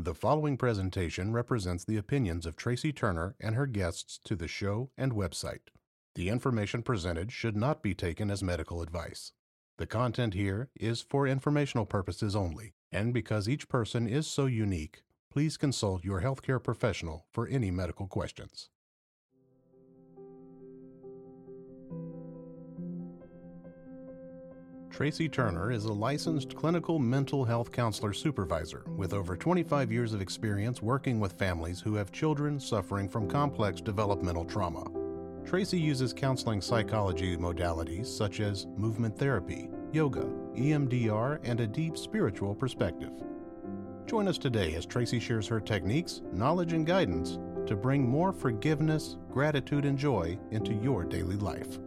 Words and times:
The 0.00 0.14
following 0.14 0.56
presentation 0.56 1.32
represents 1.32 1.84
the 1.84 1.96
opinions 1.96 2.46
of 2.46 2.54
Tracy 2.54 2.92
Turner 2.92 3.34
and 3.40 3.56
her 3.56 3.66
guests 3.66 4.20
to 4.26 4.36
the 4.36 4.46
show 4.46 4.90
and 4.96 5.10
website. 5.10 5.72
The 6.14 6.28
information 6.28 6.84
presented 6.84 7.32
should 7.32 7.56
not 7.56 7.82
be 7.82 7.96
taken 7.96 8.30
as 8.30 8.40
medical 8.40 8.80
advice. 8.80 9.32
The 9.76 9.88
content 9.88 10.34
here 10.34 10.70
is 10.78 11.02
for 11.02 11.26
informational 11.26 11.84
purposes 11.84 12.36
only, 12.36 12.74
and 12.92 13.12
because 13.12 13.48
each 13.48 13.68
person 13.68 14.06
is 14.06 14.28
so 14.28 14.46
unique, 14.46 15.02
please 15.32 15.56
consult 15.56 16.04
your 16.04 16.20
healthcare 16.20 16.62
professional 16.62 17.26
for 17.32 17.48
any 17.48 17.72
medical 17.72 18.06
questions. 18.06 18.70
Tracy 24.90 25.28
Turner 25.28 25.70
is 25.70 25.84
a 25.84 25.92
licensed 25.92 26.56
clinical 26.56 26.98
mental 26.98 27.44
health 27.44 27.70
counselor 27.70 28.12
supervisor 28.12 28.82
with 28.96 29.12
over 29.12 29.36
25 29.36 29.92
years 29.92 30.12
of 30.12 30.20
experience 30.20 30.82
working 30.82 31.20
with 31.20 31.32
families 31.32 31.80
who 31.80 31.94
have 31.94 32.10
children 32.10 32.58
suffering 32.58 33.08
from 33.08 33.28
complex 33.28 33.80
developmental 33.80 34.44
trauma. 34.44 34.90
Tracy 35.44 35.78
uses 35.78 36.12
counseling 36.12 36.60
psychology 36.60 37.36
modalities 37.36 38.06
such 38.06 38.40
as 38.40 38.66
movement 38.76 39.16
therapy, 39.16 39.68
yoga, 39.92 40.24
EMDR, 40.56 41.38
and 41.44 41.60
a 41.60 41.66
deep 41.66 41.96
spiritual 41.96 42.54
perspective. 42.54 43.12
Join 44.06 44.26
us 44.26 44.38
today 44.38 44.74
as 44.74 44.84
Tracy 44.84 45.20
shares 45.20 45.46
her 45.46 45.60
techniques, 45.60 46.22
knowledge, 46.32 46.72
and 46.72 46.86
guidance 46.86 47.38
to 47.66 47.76
bring 47.76 48.08
more 48.08 48.32
forgiveness, 48.32 49.16
gratitude, 49.30 49.84
and 49.84 49.98
joy 49.98 50.38
into 50.50 50.72
your 50.74 51.04
daily 51.04 51.36
life. 51.36 51.78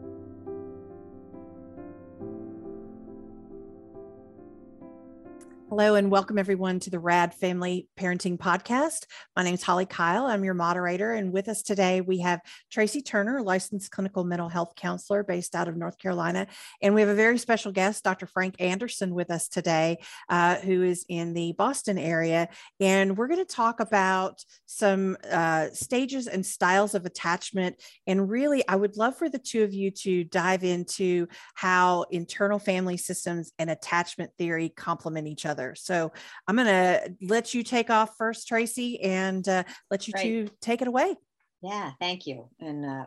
Hello 5.71 5.95
and 5.95 6.11
welcome 6.11 6.37
everyone 6.37 6.81
to 6.81 6.89
the 6.89 6.99
Rad 6.99 7.33
Family 7.33 7.87
Parenting 7.97 8.37
Podcast. 8.37 9.05
My 9.37 9.43
name 9.43 9.53
is 9.53 9.63
Holly 9.63 9.85
Kyle. 9.85 10.25
I'm 10.25 10.43
your 10.43 10.53
moderator. 10.53 11.13
And 11.13 11.31
with 11.31 11.47
us 11.47 11.61
today, 11.61 12.01
we 12.01 12.19
have 12.19 12.41
Tracy 12.69 13.01
Turner, 13.01 13.41
licensed 13.41 13.89
clinical 13.89 14.25
mental 14.25 14.49
health 14.49 14.75
counselor 14.75 15.23
based 15.23 15.55
out 15.55 15.69
of 15.69 15.77
North 15.77 15.97
Carolina. 15.97 16.47
And 16.81 16.93
we 16.93 16.99
have 16.99 17.09
a 17.09 17.15
very 17.15 17.37
special 17.37 17.71
guest, 17.71 18.03
Dr. 18.03 18.27
Frank 18.27 18.55
Anderson, 18.59 19.15
with 19.15 19.31
us 19.31 19.47
today, 19.47 19.99
uh, 20.27 20.55
who 20.55 20.83
is 20.83 21.05
in 21.07 21.33
the 21.33 21.53
Boston 21.53 21.97
area. 21.97 22.49
And 22.81 23.17
we're 23.17 23.29
going 23.29 23.39
to 23.39 23.45
talk 23.45 23.79
about 23.79 24.43
some 24.65 25.15
uh, 25.31 25.69
stages 25.71 26.27
and 26.27 26.45
styles 26.45 26.95
of 26.95 27.05
attachment. 27.05 27.81
And 28.05 28.29
really, 28.29 28.67
I 28.67 28.75
would 28.75 28.97
love 28.97 29.17
for 29.17 29.29
the 29.29 29.39
two 29.39 29.63
of 29.63 29.73
you 29.73 29.89
to 29.91 30.25
dive 30.25 30.65
into 30.65 31.29
how 31.53 32.07
internal 32.11 32.59
family 32.59 32.97
systems 32.97 33.53
and 33.57 33.69
attachment 33.69 34.31
theory 34.37 34.67
complement 34.67 35.29
each 35.29 35.45
other 35.45 35.60
together. 35.61 35.75
So 35.75 36.11
I'm 36.47 36.55
going 36.55 36.67
to 36.67 37.15
let 37.21 37.53
you 37.53 37.63
take 37.63 37.89
off 37.89 38.15
first, 38.17 38.47
Tracy, 38.47 39.01
and 39.01 39.47
uh, 39.47 39.63
let 39.89 40.07
you 40.07 40.13
right. 40.15 40.23
two 40.23 40.49
take 40.61 40.81
it 40.81 40.87
away. 40.87 41.15
Yeah, 41.61 41.91
thank 41.99 42.25
you. 42.25 42.49
And 42.59 42.85
uh, 42.85 43.05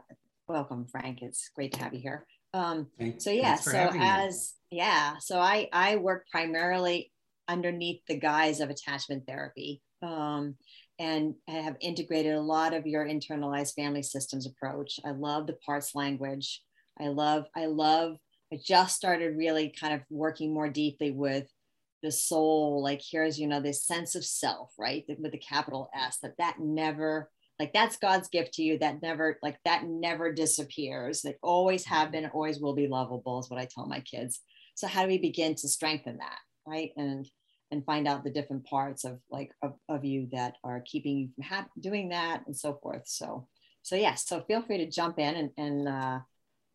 welcome, 0.48 0.86
Frank. 0.86 1.22
It's 1.22 1.50
great 1.54 1.72
to 1.74 1.82
have 1.82 1.94
you 1.94 2.00
here. 2.00 2.26
Um, 2.52 2.86
so 3.18 3.30
yeah, 3.30 3.56
so 3.56 3.90
as 3.98 4.54
me. 4.70 4.78
yeah, 4.78 5.16
so 5.18 5.40
I 5.40 5.68
I 5.72 5.96
work 5.96 6.26
primarily 6.30 7.10
underneath 7.48 8.02
the 8.06 8.16
guise 8.16 8.60
of 8.60 8.70
attachment 8.70 9.24
therapy. 9.26 9.82
Um, 10.02 10.56
and 11.00 11.34
have 11.48 11.74
integrated 11.80 12.34
a 12.34 12.40
lot 12.40 12.72
of 12.72 12.86
your 12.86 13.04
internalized 13.04 13.74
family 13.74 14.02
systems 14.02 14.46
approach. 14.46 15.00
I 15.04 15.10
love 15.10 15.48
the 15.48 15.56
parts 15.66 15.92
language. 15.96 16.62
I 17.00 17.08
love, 17.08 17.46
I 17.56 17.66
love, 17.66 18.16
I 18.52 18.60
just 18.64 18.94
started 18.94 19.36
really 19.36 19.74
kind 19.80 19.92
of 19.92 20.02
working 20.08 20.54
more 20.54 20.68
deeply 20.68 21.10
with 21.10 21.48
the 22.04 22.12
soul 22.12 22.82
like 22.82 23.00
here's 23.10 23.40
you 23.40 23.48
know 23.48 23.60
this 23.60 23.84
sense 23.84 24.14
of 24.14 24.24
self 24.24 24.72
right? 24.78 25.04
With 25.08 25.32
the 25.32 25.38
capital 25.38 25.90
s 25.94 26.18
that 26.22 26.36
that 26.38 26.56
never 26.60 27.30
like 27.58 27.72
that's 27.72 27.96
god's 27.96 28.28
gift 28.28 28.52
to 28.54 28.62
you 28.62 28.78
that 28.78 29.00
never 29.02 29.38
like 29.42 29.58
that 29.64 29.84
never 29.86 30.32
disappears 30.32 31.22
that 31.22 31.36
always 31.42 31.84
have 31.86 32.12
been 32.12 32.26
always 32.26 32.60
will 32.60 32.74
be 32.74 32.88
lovable 32.88 33.40
is 33.40 33.48
what 33.48 33.60
i 33.60 33.66
tell 33.66 33.86
my 33.86 34.00
kids. 34.00 34.40
So 34.76 34.86
how 34.86 35.02
do 35.02 35.08
we 35.08 35.18
begin 35.18 35.54
to 35.56 35.68
strengthen 35.68 36.18
that 36.18 36.38
right? 36.66 36.90
And 36.96 37.26
and 37.70 37.84
find 37.84 38.06
out 38.06 38.22
the 38.22 38.30
different 38.30 38.64
parts 38.66 39.04
of 39.04 39.18
like 39.30 39.50
of, 39.62 39.72
of 39.88 40.04
you 40.04 40.28
that 40.32 40.56
are 40.62 40.84
keeping 40.84 41.18
you 41.18 41.28
from 41.34 41.44
ha- 41.44 41.68
doing 41.80 42.10
that 42.10 42.42
and 42.46 42.56
so 42.56 42.78
forth. 42.82 43.02
So 43.06 43.48
so 43.82 43.96
yes 43.96 44.26
so 44.26 44.42
feel 44.42 44.62
free 44.62 44.78
to 44.78 44.90
jump 44.90 45.18
in 45.18 45.34
and 45.34 45.50
and 45.56 45.88
uh 45.88 46.18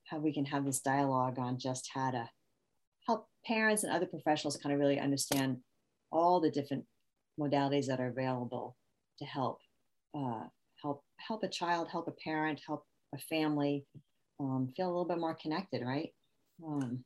how 0.05 0.17
we 0.17 0.33
can 0.33 0.45
have 0.45 0.65
this 0.65 0.79
dialogue 0.79 1.37
on 1.37 1.59
just 1.59 1.89
how 1.93 2.09
to 2.09 2.29
parents 3.45 3.83
and 3.83 3.93
other 3.93 4.05
professionals 4.05 4.57
kind 4.57 4.73
of 4.73 4.79
really 4.79 4.99
understand 4.99 5.57
all 6.11 6.39
the 6.39 6.51
different 6.51 6.85
modalities 7.39 7.85
that 7.87 7.99
are 7.99 8.07
available 8.07 8.75
to 9.19 9.25
help 9.25 9.59
uh, 10.17 10.43
help 10.81 11.03
help 11.17 11.43
a 11.43 11.47
child, 11.47 11.87
help 11.89 12.07
a 12.07 12.13
parent, 12.23 12.59
help 12.65 12.85
a 13.13 13.17
family 13.17 13.85
um, 14.39 14.69
feel 14.75 14.87
a 14.87 14.91
little 14.91 15.07
bit 15.07 15.19
more 15.19 15.35
connected, 15.41 15.83
right? 15.85 16.09
Um, 16.65 17.03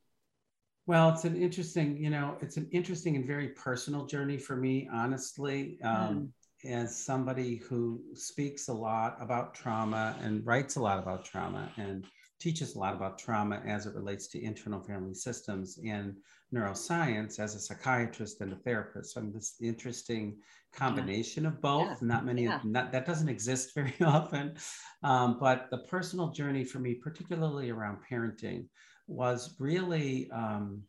well, 0.86 1.08
it's 1.10 1.24
an 1.24 1.40
interesting, 1.40 1.96
you 1.96 2.10
know, 2.10 2.36
it's 2.40 2.56
an 2.56 2.68
interesting 2.70 3.16
and 3.16 3.26
very 3.26 3.48
personal 3.48 4.04
journey 4.06 4.36
for 4.36 4.56
me, 4.56 4.88
honestly. 4.92 5.78
Um, 5.82 6.16
mm. 6.16 6.28
As 6.66 6.96
somebody 6.96 7.56
who 7.56 8.00
speaks 8.14 8.68
a 8.68 8.72
lot 8.72 9.18
about 9.20 9.54
trauma 9.54 10.16
and 10.22 10.44
writes 10.46 10.76
a 10.76 10.80
lot 10.80 10.98
about 10.98 11.22
trauma 11.22 11.70
and 11.76 12.06
teaches 12.44 12.74
a 12.74 12.78
lot 12.78 12.94
about 12.94 13.18
trauma 13.18 13.58
as 13.66 13.86
it 13.86 13.94
relates 13.94 14.26
to 14.26 14.44
internal 14.44 14.82
family 14.82 15.14
systems 15.14 15.78
and 15.82 16.14
neuroscience 16.54 17.38
as 17.38 17.54
a 17.54 17.58
psychiatrist 17.58 18.42
and 18.42 18.52
a 18.52 18.56
therapist. 18.56 19.14
So 19.14 19.20
I'm 19.22 19.32
this 19.32 19.54
interesting 19.62 20.36
combination 20.70 21.44
yeah. 21.44 21.48
of 21.48 21.62
both. 21.62 21.88
Yeah. 21.88 21.96
Not 22.02 22.26
many, 22.26 22.44
yeah. 22.44 22.60
not, 22.62 22.92
that 22.92 23.06
doesn't 23.06 23.30
exist 23.30 23.74
very 23.74 23.94
often. 24.04 24.56
Um, 25.02 25.38
but 25.40 25.68
the 25.70 25.78
personal 25.78 26.32
journey 26.32 26.64
for 26.64 26.80
me, 26.80 26.92
particularly 26.92 27.70
around 27.70 28.00
parenting, 28.10 28.66
was 29.06 29.56
really 29.58 30.30
um, 30.30 30.82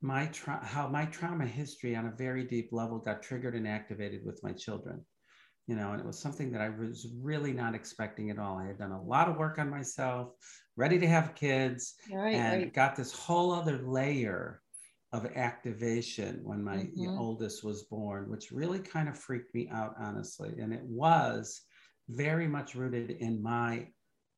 my 0.00 0.24
tra- 0.28 0.64
how 0.64 0.88
my 0.88 1.04
trauma 1.04 1.44
history 1.44 1.94
on 1.94 2.06
a 2.06 2.16
very 2.16 2.44
deep 2.44 2.70
level 2.72 2.98
got 2.98 3.22
triggered 3.22 3.54
and 3.54 3.68
activated 3.68 4.24
with 4.24 4.42
my 4.42 4.52
children 4.52 5.04
you 5.66 5.76
know, 5.76 5.92
and 5.92 6.00
it 6.00 6.06
was 6.06 6.18
something 6.18 6.50
that 6.52 6.60
I 6.60 6.70
was 6.70 7.08
really 7.20 7.52
not 7.52 7.74
expecting 7.74 8.30
at 8.30 8.38
all. 8.38 8.58
I 8.58 8.66
had 8.66 8.78
done 8.78 8.92
a 8.92 9.02
lot 9.02 9.28
of 9.28 9.36
work 9.36 9.58
on 9.58 9.70
myself, 9.70 10.30
ready 10.76 10.98
to 10.98 11.06
have 11.06 11.34
kids, 11.34 11.94
right, 12.12 12.34
and 12.34 12.62
right. 12.62 12.74
got 12.74 12.96
this 12.96 13.12
whole 13.12 13.52
other 13.52 13.78
layer 13.78 14.60
of 15.12 15.26
activation 15.36 16.40
when 16.42 16.64
my 16.64 16.76
mm-hmm. 16.76 17.18
oldest 17.18 17.62
was 17.62 17.84
born, 17.84 18.28
which 18.30 18.50
really 18.50 18.78
kind 18.78 19.08
of 19.08 19.18
freaked 19.18 19.54
me 19.54 19.68
out, 19.72 19.94
honestly. 20.00 20.54
And 20.58 20.72
it 20.72 20.82
was 20.84 21.62
very 22.08 22.48
much 22.48 22.74
rooted 22.74 23.10
in 23.10 23.42
my 23.42 23.86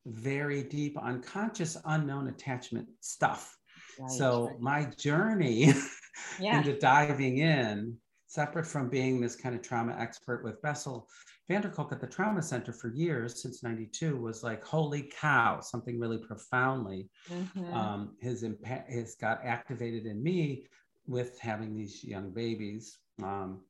very 0.05 0.63
deep, 0.63 0.97
unconscious, 1.01 1.77
unknown 1.85 2.27
attachment 2.27 2.87
stuff. 2.99 3.57
Right, 3.99 4.11
so 4.11 4.51
my 4.59 4.85
journey 4.97 5.73
yeah. 6.39 6.57
into 6.57 6.77
diving 6.77 7.37
in 7.37 7.97
separate 8.35 8.67
from 8.67 8.89
being 8.89 9.21
this 9.21 9.35
kind 9.35 9.55
of 9.55 9.61
trauma 9.61 9.95
expert 9.97 10.43
with 10.43 10.61
Bessel 10.61 11.07
van 11.47 11.61
der 11.61 11.69
Kolk 11.69 11.91
at 11.93 12.01
the 12.01 12.07
Trauma 12.07 12.41
Center 12.41 12.73
for 12.73 12.89
years, 12.89 13.41
since 13.41 13.63
92, 13.63 14.17
was 14.17 14.43
like, 14.43 14.63
holy 14.63 15.09
cow, 15.19 15.61
something 15.61 15.99
really 15.99 16.17
profoundly 16.17 17.07
mm-hmm. 17.29 17.73
um, 17.73 18.15
has, 18.21 18.43
impa- 18.43 18.89
has 18.91 19.15
got 19.15 19.39
activated 19.43 20.05
in 20.05 20.21
me 20.21 20.65
with 21.07 21.39
having 21.39 21.73
these 21.73 22.03
young 22.03 22.31
babies. 22.31 22.97
Um, 23.23 23.61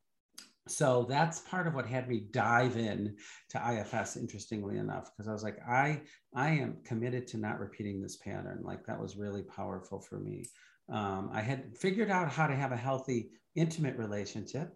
so 0.68 1.06
that's 1.08 1.42
part 1.42 1.68
of 1.68 1.76
what 1.76 1.86
had 1.86 2.09
me 2.09 2.26
dive 2.32 2.76
in 2.76 3.18
to 3.50 3.62
IFS, 3.72 4.18
interestingly 4.18 4.78
enough, 4.78 5.12
because 5.12 5.28
I 5.28 5.34
was 5.34 5.44
like, 5.44 5.59
I, 5.68 6.02
I 6.34 6.50
am 6.50 6.78
committed 6.84 7.28
to 7.28 7.38
not 7.38 7.59
repeating 7.59 8.02
this 8.02 8.16
pattern. 8.16 8.62
Like 8.64 8.84
that 8.86 9.00
was 9.00 9.16
really 9.16 9.44
powerful 9.44 10.00
for 10.00 10.20
me. 10.20 10.46
Um, 10.90 11.29
I 11.34 11.41
had 11.41 11.75
figured 11.78 12.12
out 12.12 12.31
how 12.31 12.47
to 12.47 12.56
have 12.56 12.72
a 12.72 12.78
healthy 12.78 13.29
intimate 13.56 13.97
relationship. 13.97 14.73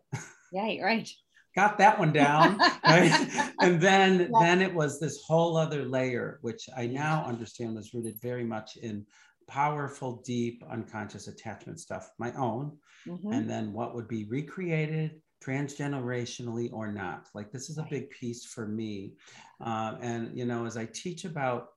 Yeah, 0.52 0.84
right. 0.84 1.08
Got 1.56 1.78
that 1.78 2.00
one 2.00 2.12
down. 2.12 2.58
right? 2.86 3.52
And 3.60 3.82
then 3.82 4.20
yeah. 4.20 4.40
then 4.42 4.62
it 4.62 4.74
was 4.74 5.00
this 5.00 5.22
whole 5.26 5.58
other 5.58 5.86
layer, 5.86 6.40
which 6.42 6.68
I 6.76 6.88
now 6.88 7.24
understand 7.26 7.76
was 7.76 7.94
rooted 7.94 8.20
very 8.22 8.44
much 8.44 8.78
in 8.78 9.06
powerful, 9.48 10.22
deep, 10.26 10.64
unconscious 10.72 11.28
attachment 11.28 11.80
stuff, 11.80 12.12
my 12.20 12.32
own, 12.34 12.78
mm-hmm. 13.08 13.32
and 13.32 13.50
then 13.50 13.74
what 13.74 13.96
would 13.96 14.08
be 14.08 14.26
recreated 14.26 15.22
transgenerationally 15.44 16.72
or 16.72 16.92
not. 16.92 17.28
Like 17.34 17.52
this 17.52 17.70
is 17.70 17.78
a 17.78 17.88
big 17.90 18.10
piece 18.12 18.46
for 18.46 18.68
me. 18.68 19.14
Uh, 19.60 19.96
and 20.02 20.38
you 20.38 20.46
know, 20.46 20.66
as 20.66 20.78
I 20.78 20.86
teach 20.86 21.26
about 21.26 21.70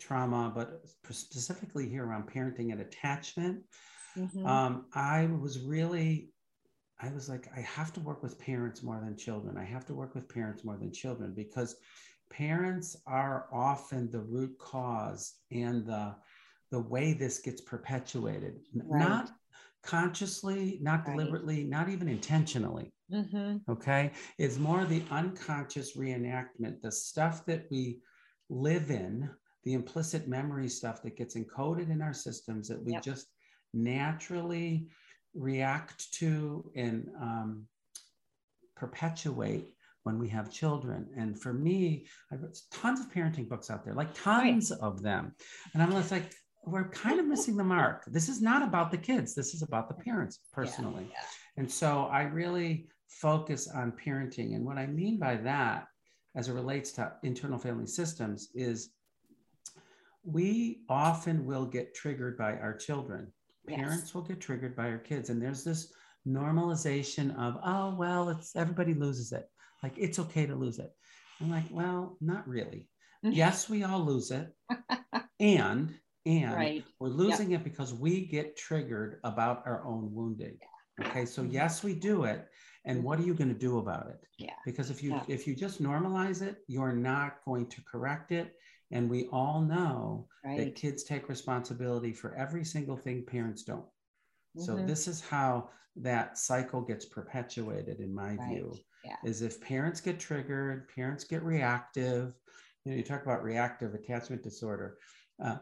trauma, 0.00 0.52
but 0.54 0.82
specifically 1.10 1.88
here 1.88 2.04
around 2.04 2.28
parenting 2.28 2.72
and 2.72 2.80
attachment, 2.80 3.62
mm-hmm. 4.16 4.46
um, 4.46 4.86
I 4.94 5.26
was 5.26 5.60
really 5.60 6.30
I 7.02 7.10
was 7.12 7.28
like, 7.28 7.48
I 7.56 7.60
have 7.60 7.92
to 7.94 8.00
work 8.00 8.22
with 8.22 8.38
parents 8.38 8.82
more 8.82 9.00
than 9.02 9.16
children. 9.16 9.56
I 9.56 9.64
have 9.64 9.86
to 9.86 9.94
work 9.94 10.14
with 10.14 10.28
parents 10.28 10.64
more 10.64 10.76
than 10.76 10.92
children 10.92 11.32
because 11.34 11.76
parents 12.30 12.96
are 13.06 13.46
often 13.52 14.10
the 14.10 14.20
root 14.20 14.58
cause 14.58 15.34
and 15.50 15.86
the 15.86 16.14
the 16.70 16.80
way 16.80 17.12
this 17.12 17.38
gets 17.38 17.60
perpetuated. 17.60 18.60
Right. 18.74 19.08
Not 19.08 19.30
consciously, 19.82 20.78
not 20.80 21.04
deliberately, 21.04 21.64
not 21.64 21.88
even 21.88 22.06
intentionally. 22.06 22.92
Mm-hmm. 23.12 23.72
Okay. 23.72 24.12
It's 24.38 24.58
more 24.58 24.84
the 24.84 25.02
unconscious 25.10 25.96
reenactment, 25.96 26.80
the 26.80 26.92
stuff 26.92 27.44
that 27.46 27.66
we 27.72 28.00
live 28.48 28.90
in, 28.90 29.28
the 29.64 29.74
implicit 29.74 30.28
memory 30.28 30.68
stuff 30.68 31.02
that 31.02 31.16
gets 31.16 31.36
encoded 31.36 31.90
in 31.90 32.00
our 32.02 32.14
systems 32.14 32.68
that 32.68 32.82
we 32.82 32.92
yep. 32.92 33.02
just 33.02 33.26
naturally 33.74 34.88
react 35.34 36.12
to 36.14 36.70
and 36.74 37.08
um, 37.20 37.66
perpetuate 38.76 39.68
when 40.04 40.18
we 40.18 40.28
have 40.28 40.50
children. 40.50 41.08
And 41.16 41.40
for 41.40 41.52
me, 41.52 42.06
I've 42.32 42.42
read 42.42 42.56
tons 42.72 43.00
of 43.00 43.12
parenting 43.12 43.48
books 43.48 43.70
out 43.70 43.84
there, 43.84 43.94
like 43.94 44.14
tons 44.14 44.70
right. 44.70 44.80
of 44.80 45.02
them. 45.02 45.34
And 45.74 45.82
I'm 45.82 45.92
just 45.92 46.10
like, 46.10 46.32
we're 46.64 46.88
kind 46.88 47.20
of 47.20 47.26
missing 47.26 47.56
the 47.56 47.64
mark. 47.64 48.04
This 48.06 48.28
is 48.28 48.40
not 48.40 48.62
about 48.62 48.90
the 48.90 48.98
kids. 48.98 49.34
This 49.34 49.54
is 49.54 49.62
about 49.62 49.88
the 49.88 50.02
parents 50.02 50.40
personally. 50.52 51.04
Yeah, 51.04 51.18
yeah. 51.20 51.26
And 51.58 51.70
so 51.70 52.08
I 52.10 52.22
really 52.22 52.88
focus 53.08 53.68
on 53.68 53.92
parenting. 53.92 54.54
And 54.54 54.64
what 54.64 54.78
I 54.78 54.86
mean 54.86 55.18
by 55.18 55.36
that, 55.36 55.86
as 56.36 56.48
it 56.48 56.52
relates 56.52 56.92
to 56.92 57.12
internal 57.22 57.58
family 57.58 57.86
systems, 57.86 58.48
is 58.54 58.90
we 60.24 60.82
often 60.88 61.46
will 61.46 61.66
get 61.66 61.94
triggered 61.94 62.36
by 62.36 62.52
our 62.54 62.76
children. 62.76 63.32
Parents 63.66 64.04
yes. 64.06 64.14
will 64.14 64.22
get 64.22 64.40
triggered 64.40 64.76
by 64.76 64.90
our 64.90 64.98
kids. 64.98 65.30
And 65.30 65.40
there's 65.40 65.64
this 65.64 65.92
normalization 66.26 67.36
of, 67.38 67.58
oh, 67.64 67.94
well, 67.96 68.28
it's 68.28 68.56
everybody 68.56 68.94
loses 68.94 69.32
it. 69.32 69.48
Like 69.82 69.94
it's 69.96 70.18
okay 70.18 70.46
to 70.46 70.54
lose 70.54 70.78
it. 70.78 70.90
I'm 71.40 71.50
like, 71.50 71.64
well, 71.70 72.16
not 72.20 72.46
really. 72.46 72.88
yes, 73.22 73.68
we 73.68 73.82
all 73.84 74.04
lose 74.04 74.30
it. 74.30 74.54
and 75.40 75.94
and 76.26 76.54
right. 76.54 76.84
we're 76.98 77.08
losing 77.08 77.50
yep. 77.50 77.60
it 77.60 77.64
because 77.64 77.94
we 77.94 78.26
get 78.26 78.56
triggered 78.56 79.20
about 79.24 79.62
our 79.66 79.84
own 79.86 80.12
wounding. 80.12 80.58
Okay. 81.00 81.24
So 81.24 81.42
mm-hmm. 81.42 81.52
yes, 81.52 81.82
we 81.82 81.94
do 81.94 82.24
it. 82.24 82.46
And 82.86 83.04
what 83.04 83.18
are 83.18 83.22
you 83.22 83.34
going 83.34 83.52
to 83.52 83.58
do 83.58 83.78
about 83.78 84.08
it? 84.08 84.20
Yeah. 84.38 84.54
Because 84.64 84.90
if 84.90 85.02
you 85.02 85.10
yeah. 85.12 85.22
if 85.28 85.46
you 85.46 85.54
just 85.54 85.82
normalize 85.82 86.40
it, 86.42 86.58
you're 86.66 86.94
not 86.94 87.36
going 87.44 87.66
to 87.68 87.82
correct 87.82 88.32
it. 88.32 88.54
And 88.90 89.08
we 89.08 89.28
all 89.32 89.60
know 89.60 90.26
right. 90.44 90.58
that 90.58 90.74
kids 90.74 91.04
take 91.04 91.28
responsibility 91.28 92.12
for 92.12 92.34
every 92.34 92.64
single 92.64 92.96
thing 92.96 93.24
parents 93.24 93.62
don't. 93.62 93.84
Mm-hmm. 94.56 94.62
So 94.62 94.76
this 94.76 95.06
is 95.06 95.20
how 95.20 95.70
that 95.96 96.38
cycle 96.38 96.80
gets 96.80 97.04
perpetuated 97.04 98.00
in 98.00 98.14
my 98.14 98.34
right. 98.34 98.48
view 98.48 98.74
yeah. 99.04 99.16
is 99.24 99.42
if 99.42 99.60
parents 99.60 100.00
get 100.00 100.18
triggered, 100.18 100.88
parents 100.94 101.24
get 101.24 101.42
reactive. 101.42 102.34
You 102.84 102.92
know, 102.92 102.98
you 102.98 103.04
talk 103.04 103.22
about 103.22 103.42
reactive 103.42 103.94
attachment 103.94 104.42
disorder. 104.42 104.98
Uh, 105.42 105.56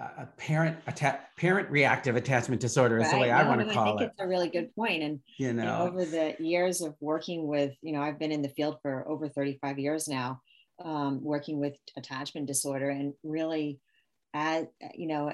a 0.00 0.26
parent 0.36 0.76
atta- 0.86 1.20
parent 1.36 1.68
reactive 1.70 2.14
attachment 2.14 2.60
disorder 2.60 2.98
is 2.98 3.04
right. 3.06 3.12
the 3.12 3.18
way 3.18 3.28
no, 3.28 3.34
I 3.34 3.48
want 3.48 3.66
to 3.66 3.74
call 3.74 3.94
it. 3.94 3.94
I 3.94 3.98
think 3.98 4.00
it. 4.02 4.12
it's 4.12 4.20
a 4.20 4.28
really 4.28 4.48
good 4.48 4.72
point. 4.76 5.02
And 5.02 5.18
you 5.38 5.52
know, 5.52 5.62
you 5.62 5.68
know, 5.68 5.78
over 5.80 6.04
the 6.04 6.36
years 6.38 6.82
of 6.82 6.94
working 7.00 7.48
with, 7.48 7.74
you 7.82 7.92
know, 7.92 8.00
I've 8.00 8.18
been 8.18 8.30
in 8.30 8.42
the 8.42 8.48
field 8.48 8.78
for 8.80 9.08
over 9.08 9.28
35 9.28 9.78
years 9.78 10.06
now, 10.06 10.40
um, 10.84 11.22
working 11.22 11.58
with 11.60 11.74
attachment 11.96 12.46
disorder, 12.46 12.90
and 12.90 13.14
really, 13.22 13.80
as 14.34 14.66
you 14.94 15.06
know, 15.08 15.32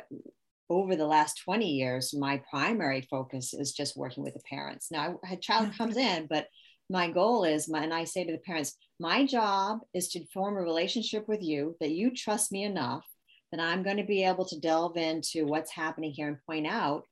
over 0.70 0.96
the 0.96 1.06
last 1.06 1.40
20 1.44 1.66
years, 1.66 2.14
my 2.14 2.42
primary 2.50 3.06
focus 3.10 3.52
is 3.54 3.72
just 3.72 3.96
working 3.96 4.24
with 4.24 4.34
the 4.34 4.40
parents. 4.48 4.90
Now, 4.90 5.20
a 5.30 5.36
child 5.36 5.72
comes 5.78 5.96
in, 5.96 6.26
but 6.28 6.48
my 6.90 7.10
goal 7.10 7.44
is 7.44 7.68
my, 7.68 7.82
and 7.82 7.94
I 7.94 8.04
say 8.04 8.24
to 8.24 8.32
the 8.32 8.38
parents, 8.38 8.76
my 9.00 9.26
job 9.26 9.80
is 9.94 10.08
to 10.08 10.26
form 10.32 10.56
a 10.56 10.62
relationship 10.62 11.26
with 11.28 11.42
you 11.42 11.76
that 11.80 11.90
you 11.90 12.14
trust 12.14 12.52
me 12.52 12.64
enough 12.64 13.04
that 13.50 13.60
I'm 13.60 13.82
going 13.82 13.98
to 13.98 14.04
be 14.04 14.24
able 14.24 14.44
to 14.46 14.60
delve 14.60 14.96
into 14.96 15.46
what's 15.46 15.70
happening 15.70 16.12
here 16.12 16.28
and 16.28 16.38
point 16.46 16.66
out 16.66 17.04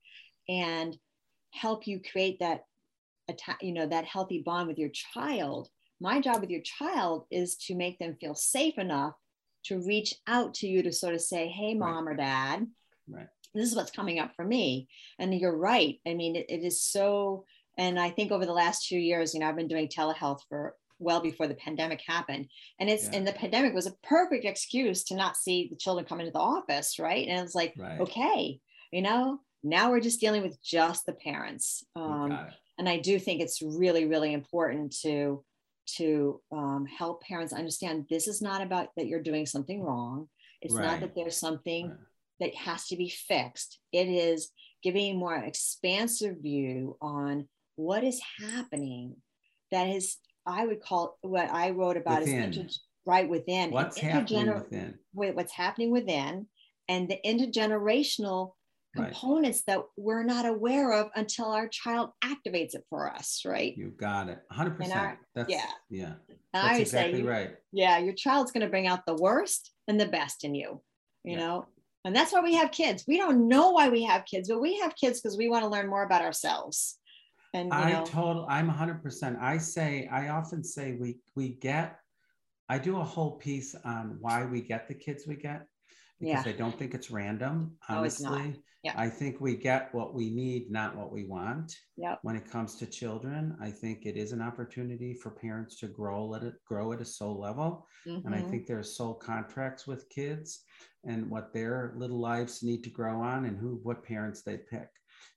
and 0.49 0.97
help 1.53 1.87
you 1.87 2.01
create 2.01 2.41
that 2.41 2.65
you 3.61 3.73
know 3.73 3.87
that 3.87 4.05
healthy 4.05 4.43
bond 4.45 4.69
with 4.69 4.79
your 4.79 4.91
child 4.91 5.69
my 6.03 6.21
job 6.21 6.41
with 6.41 6.51
your 6.51 6.63
child 6.63 7.25
is 7.31 7.57
to 7.57 7.75
make 7.75 7.99
them 7.99 8.17
feel 8.21 8.35
safe 8.35 8.77
enough 8.77 9.15
to 9.65 9.81
reach 9.87 10.15
out 10.27 10.55
to 10.55 10.67
you 10.67 10.83
to 10.83 10.93
sort 10.93 11.15
of 11.15 11.21
say 11.21 11.49
hey 11.49 11.75
mom 11.75 12.07
right. 12.07 12.13
or 12.13 12.17
dad 12.17 12.67
right 13.09 13.29
this 13.55 13.69
is 13.71 13.77
what's 13.77 13.91
coming 13.91 14.19
up 14.19 14.35
for 14.35 14.45
me 14.45 14.89
and 15.19 15.35
you're 15.35 15.57
right 15.57 16.01
i 16.07 16.15
mean 16.15 16.37
it, 16.37 16.47
it 16.49 16.65
is 16.65 16.83
so 16.83 17.45
and 17.79 17.99
I 17.99 18.11
think 18.11 18.33
over 18.33 18.45
the 18.45 18.53
last 18.53 18.87
two 18.87 18.99
years, 18.99 19.33
you 19.33 19.41
know, 19.41 19.49
I've 19.49 19.57
been 19.57 19.69
doing 19.69 19.89
telehealth 19.89 20.41
for 20.49 20.77
well 20.99 21.21
before 21.21 21.49
the 21.49 21.55
pandemic 21.55 22.01
happened. 22.07 22.49
And 22.79 22.89
it's 22.89 23.05
yeah. 23.05 23.17
and 23.17 23.27
the 23.27 23.33
pandemic 23.33 23.75
was 23.75 23.87
a 23.87 23.95
perfect 24.03 24.45
excuse 24.45 25.05
to 25.05 25.17
not 25.17 25.37
see 25.37 25.69
the 25.69 25.77
children 25.77 26.07
come 26.07 26.21
into 26.21 26.33
the 26.33 26.39
office, 26.39 26.99
right? 26.99 27.27
And 27.27 27.41
it's 27.45 27.55
like, 27.55 27.75
right. 27.77 28.01
okay, 28.01 28.61
you 28.93 29.03
know, 29.03 29.41
now 29.65 29.91
we're 29.91 30.01
just 30.01 30.21
dealing 30.21 30.43
with 30.43 30.63
just 30.63 31.07
the 31.07 31.13
parents. 31.13 31.85
Um, 31.97 32.39
and 32.79 32.89
I 32.89 32.99
do 32.99 33.19
think 33.19 33.41
it's 33.41 33.63
really, 33.63 34.07
really 34.07 34.33
important 34.33 34.97
to 35.03 35.45
to 35.97 36.41
um, 36.53 36.87
help 36.87 37.23
parents 37.23 37.53
understand 37.53 38.07
this 38.09 38.29
is 38.29 38.41
not 38.41 38.63
about 38.63 38.89
that 38.97 39.07
you're 39.07 39.23
doing 39.23 39.47
something 39.47 39.83
wrong. 39.83 40.29
It's 40.61 40.75
right. 40.75 40.87
not 40.87 41.01
that 41.01 41.15
there's 41.15 41.37
something 41.37 41.89
right. 41.89 41.99
that 42.41 42.55
has 42.55 42.87
to 42.89 42.97
be 42.97 43.09
fixed. 43.09 43.79
It 43.93 44.09
is 44.09 44.51
giving 44.83 45.13
a 45.15 45.19
more 45.19 45.37
expansive 45.37 46.37
view 46.43 46.97
on 47.01 47.49
what 47.77 48.05
is 48.05 48.21
happening 48.41 49.17
that 49.71 49.89
is 49.89 50.19
i 50.47 50.65
would 50.67 50.81
call 50.83 51.19
what 51.23 51.51
i 51.53 51.71
wrote 51.71 51.97
about 51.97 52.21
within. 52.21 52.51
is 52.51 52.57
inter, 52.59 52.69
right 53.07 53.29
within 53.29 53.71
what's 53.71 53.99
happening 53.99 54.47
within 54.49 54.95
what's 55.13 55.53
happening 55.53 55.91
within 55.91 56.47
and 56.89 57.09
the 57.09 57.19
intergenerational 57.25 58.53
components 58.95 59.63
right. 59.67 59.77
that 59.77 59.85
we're 59.97 60.23
not 60.23 60.47
aware 60.47 60.93
of 60.93 61.11
until 61.15 61.47
our 61.47 61.69
child 61.69 62.11
activates 62.23 62.75
it 62.75 62.85
for 62.89 63.11
us 63.11 63.43
right? 63.45 63.77
You 63.77 63.93
got 63.97 64.29
it. 64.29 64.41
100% 64.53 64.95
our, 64.95 65.19
that's 65.35 65.51
yeah. 65.51 65.71
yeah. 65.91 66.15
That's 66.53 66.79
exactly 66.79 67.21
say, 67.21 67.27
right. 67.27 67.57
yeah 67.73 67.99
your 67.99 68.15
child's 68.15 68.53
going 68.53 68.63
to 68.63 68.71
bring 68.71 68.87
out 68.87 69.07
the 69.07 69.15
worst 69.15 69.73
and 69.89 70.01
the 70.01 70.07
best 70.07 70.45
in 70.45 70.55
you 70.55 70.83
you 71.25 71.33
yeah. 71.33 71.39
know? 71.39 71.67
And 72.05 72.17
that's 72.17 72.33
why 72.33 72.41
we 72.41 72.55
have 72.55 72.73
kids. 72.73 73.05
We 73.07 73.17
don't 73.17 73.47
know 73.47 73.71
why 73.71 73.89
we 73.89 74.03
have 74.05 74.25
kids 74.25 74.49
but 74.49 74.61
we 74.61 74.79
have 74.79 74.95
kids 74.97 75.21
because 75.21 75.37
we 75.37 75.49
want 75.49 75.65
to 75.65 75.69
learn 75.71 75.89
more 75.89 76.05
about 76.05 76.23
ourselves. 76.23 76.99
And 77.55 77.73
I 77.73 77.93
know, 77.93 78.05
total 78.05 78.47
I'm 78.49 78.71
100%. 78.71 79.41
I 79.41 79.59
say 79.59 80.09
I 80.11 80.29
often 80.29 80.65
say 80.65 80.97
we 80.99 81.19
we 81.37 81.51
get 81.51 81.99
I 82.69 82.79
do 82.79 82.99
a 82.99 83.05
whole 83.05 83.33
piece 83.33 83.75
on 83.85 84.17
why 84.21 84.45
we 84.45 84.63
get 84.63 84.89
the 84.89 84.95
kids 84.95 85.27
we 85.27 85.37
get 85.37 85.67
because 86.23 86.47
yeah. 86.47 86.53
I 86.53 86.57
don't 86.57 86.79
think 86.79 86.95
it's 86.95 87.11
random. 87.11 87.73
Honestly, 87.89 88.29
no, 88.31 88.55
yeah. 88.85 88.95
I 88.97 89.09
think 89.09 89.41
we 89.41 89.57
get 89.57 89.93
what 89.93 90.15
we 90.15 90.31
need, 90.31 90.71
not 90.71 90.97
what 90.97 91.11
we 91.11 91.25
want. 91.25 91.77
Yep. 91.97 92.21
When 92.23 92.37
it 92.37 92.49
comes 92.49 92.77
to 92.77 92.87
children, 92.87 93.57
I 93.61 93.71
think 93.71 94.07
it 94.07 94.17
is 94.17 94.31
an 94.31 94.41
opportunity 94.41 95.15
for 95.15 95.31
parents 95.31 95.81
to 95.81 95.89
grow 95.89 96.33
at 96.37 96.45
it, 96.45 96.55
grow 96.65 96.93
at 96.93 97.01
a 97.01 97.05
soul 97.05 97.41
level, 97.41 97.87
mm-hmm. 98.07 98.25
and 98.25 98.35
I 98.35 98.39
mm-hmm. 98.39 98.51
think 98.51 98.67
there's 98.67 98.97
soul 98.97 99.15
contracts 99.15 99.87
with 99.87 100.09
kids 100.11 100.63
and 101.05 101.29
what 101.29 101.53
their 101.53 101.93
little 101.97 102.21
lives 102.21 102.63
need 102.63 102.85
to 102.85 102.91
grow 102.91 103.21
on, 103.21 103.47
and 103.47 103.59
who 103.59 103.81
what 103.83 104.05
parents 104.05 104.43
they 104.43 104.59
pick. 104.59 104.89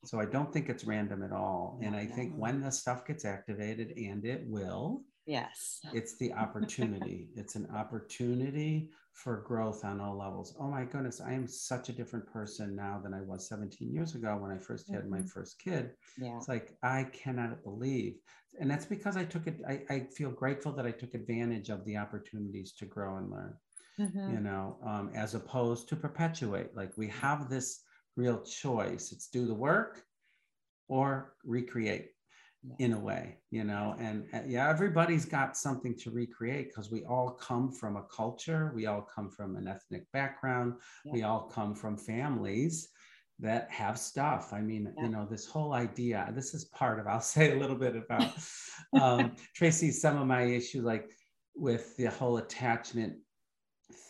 So 0.06 0.20
I 0.20 0.26
don't 0.26 0.54
think 0.54 0.70
it's 0.70 0.86
random 0.86 1.24
at 1.24 1.32
all. 1.32 1.80
And 1.82 1.96
I 1.96 2.06
think 2.06 2.34
when 2.36 2.62
the 2.62 2.72
stuff 2.72 3.08
gets 3.08 3.26
activated, 3.26 3.94
and 3.98 4.24
it 4.24 4.44
will, 4.46 5.02
yes, 5.26 5.80
it's 5.94 6.16
the 6.18 6.32
opportunity. 6.34 7.30
it's 7.36 7.56
an 7.56 7.68
opportunity 7.76 8.92
for 9.16 9.38
growth 9.48 9.86
on 9.86 10.02
all 10.02 10.18
levels. 10.18 10.56
Oh 10.60 10.68
my 10.68 10.84
goodness, 10.84 11.22
I 11.22 11.32
am 11.32 11.48
such 11.48 11.88
a 11.88 11.94
different 11.94 12.28
person 12.28 12.76
now 12.76 13.00
than 13.02 13.14
I 13.14 13.22
was 13.22 13.48
17 13.48 13.92
years 13.92 14.14
ago 14.14 14.38
when 14.38 14.52
I 14.52 14.58
1st 14.58 14.94
had 14.94 15.10
my 15.10 15.20
mm-hmm. 15.20 15.28
first 15.28 15.58
kid. 15.58 15.92
Yeah. 16.18 16.36
It's 16.36 16.50
like 16.50 16.76
I 16.84 17.06
cannot 17.06 17.64
believe. 17.64 18.16
And 18.60 18.70
that's 18.70 18.86
because 18.86 19.16
I 19.16 19.24
took 19.24 19.48
it, 19.48 19.62
I, 19.68 19.82
I 19.90 20.00
feel 20.14 20.32
grateful 20.32 20.74
that 20.74 20.86
I 20.86 20.92
took 20.92 21.14
advantage 21.14 21.70
of 21.70 21.86
the 21.86 21.96
opportunities 21.96 22.74
to 22.74 22.86
grow 22.86 23.18
and 23.18 23.32
learn. 23.32 23.54
Mm-hmm. 24.00 24.34
You 24.34 24.40
know, 24.42 24.78
um, 24.86 25.12
as 25.16 25.34
opposed 25.34 25.88
to 25.90 25.96
perpetuate. 25.96 26.76
Like 26.76 26.92
we 26.98 27.08
have 27.08 27.50
this 27.50 27.84
real 28.18 28.42
choice. 28.42 29.14
It's 29.14 29.30
do 29.30 29.48
the 29.48 29.54
work 29.54 30.04
or 30.90 31.36
recreate 31.46 32.10
in 32.80 32.94
a 32.94 33.00
way, 33.00 33.38
you 33.52 33.64
know. 33.64 33.96
And 34.00 34.26
uh, 34.34 34.40
yeah, 34.48 34.70
everybody's 34.70 35.26
got 35.26 35.58
something 35.58 35.96
to 36.00 36.12
recreate 36.12 36.70
because 36.70 36.92
we 36.92 37.04
all 37.06 37.32
come 37.32 37.72
from 37.72 37.96
a 37.96 38.04
culture, 38.04 38.72
we 38.76 38.86
all 38.86 39.02
come 39.02 39.30
from 39.30 39.56
an 39.56 39.68
ethnic 39.68 40.12
background, 40.12 40.76
yeah. 41.06 41.14
we 41.14 41.24
all 41.24 41.42
come 41.42 41.76
from 41.76 41.98
families 41.98 42.90
that 43.40 43.70
have 43.70 43.98
stuff. 43.98 44.54
I 44.54 44.62
mean, 44.62 44.94
yeah. 44.98 45.04
you 45.04 45.10
know, 45.10 45.28
this 45.30 45.46
whole 45.46 45.74
idea, 45.74 46.32
this 46.34 46.54
is 46.54 46.66
part 46.66 47.00
of, 47.00 47.08
I'll 47.08 47.22
say 47.36 47.52
a 47.52 47.60
little 47.60 47.76
bit 47.76 47.96
about 47.96 48.32
um, 49.00 49.36
Tracy, 49.56 49.92
some 49.92 50.18
of 50.18 50.28
my 50.28 50.44
issue, 50.44 50.82
like 50.82 51.10
with 51.56 51.96
the 51.98 52.06
whole 52.06 52.38
attachment 52.38 53.16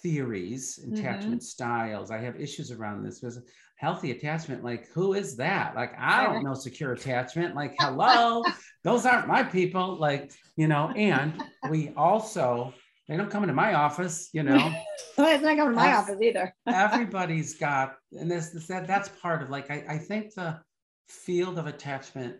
theories, 0.02 0.80
attachment 0.80 1.42
mm-hmm. 1.42 1.56
styles. 1.56 2.12
I 2.12 2.18
have 2.20 2.40
issues 2.40 2.72
around 2.72 3.04
this 3.04 3.20
because 3.20 3.40
healthy 3.86 4.10
attachment 4.10 4.64
like 4.64 4.88
who 4.96 5.14
is 5.14 5.36
that 5.36 5.76
like 5.76 5.94
i 6.00 6.24
don't 6.24 6.44
know 6.44 6.56
secure 6.56 6.94
attachment 6.94 7.54
like 7.54 7.76
hello 7.80 8.44
those 8.84 9.06
aren't 9.06 9.28
my 9.28 9.44
people 9.44 9.96
like 10.00 10.32
you 10.58 10.68
know 10.68 10.90
and 10.96 11.44
we 11.70 11.94
also 11.96 12.74
they 13.08 13.16
don't 13.16 13.30
come 13.30 13.44
into 13.44 13.54
my 13.54 13.76
office 13.76 14.30
you 14.34 14.42
know 14.42 14.58
well, 15.20 15.36
it's 15.36 15.44
not 15.44 15.56
coming 15.56 15.76
to 15.76 15.80
my 15.80 15.94
office 15.94 16.20
either 16.20 16.52
everybody's 16.68 17.54
got 17.60 17.94
and 18.14 18.32
this, 18.32 18.50
this 18.50 18.66
that 18.66 18.88
that's 18.88 19.10
part 19.22 19.44
of 19.44 19.52
like 19.52 19.70
I, 19.70 19.86
I 19.88 19.98
think 20.00 20.34
the 20.34 20.60
field 21.08 21.60
of 21.60 21.68
attachment 21.68 22.38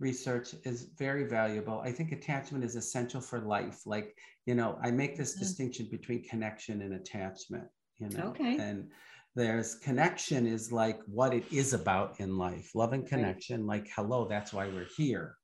research 0.00 0.54
is 0.64 0.88
very 0.98 1.24
valuable. 1.24 1.80
I 1.80 1.92
think 1.92 2.10
attachment 2.10 2.64
is 2.64 2.74
essential 2.74 3.20
for 3.20 3.38
life. 3.40 3.86
Like, 3.86 4.18
you 4.44 4.54
know, 4.56 4.76
I 4.82 4.90
make 4.90 5.16
this 5.16 5.32
mm-hmm. 5.32 5.44
distinction 5.44 5.88
between 5.90 6.24
connection 6.24 6.82
and 6.82 6.94
attachment, 6.94 7.68
you 7.98 8.08
know. 8.10 8.26
Okay. 8.30 8.58
And 8.58 8.90
there's 9.34 9.76
connection 9.76 10.46
is 10.46 10.70
like 10.70 11.00
what 11.06 11.34
it 11.34 11.44
is 11.52 11.72
about 11.72 12.20
in 12.20 12.38
life. 12.38 12.70
Love 12.74 12.92
and 12.92 13.06
connection, 13.06 13.66
right. 13.66 13.82
like 13.82 13.90
hello, 13.94 14.26
that's 14.28 14.52
why 14.52 14.68
we're 14.68 14.88
here. 14.96 15.36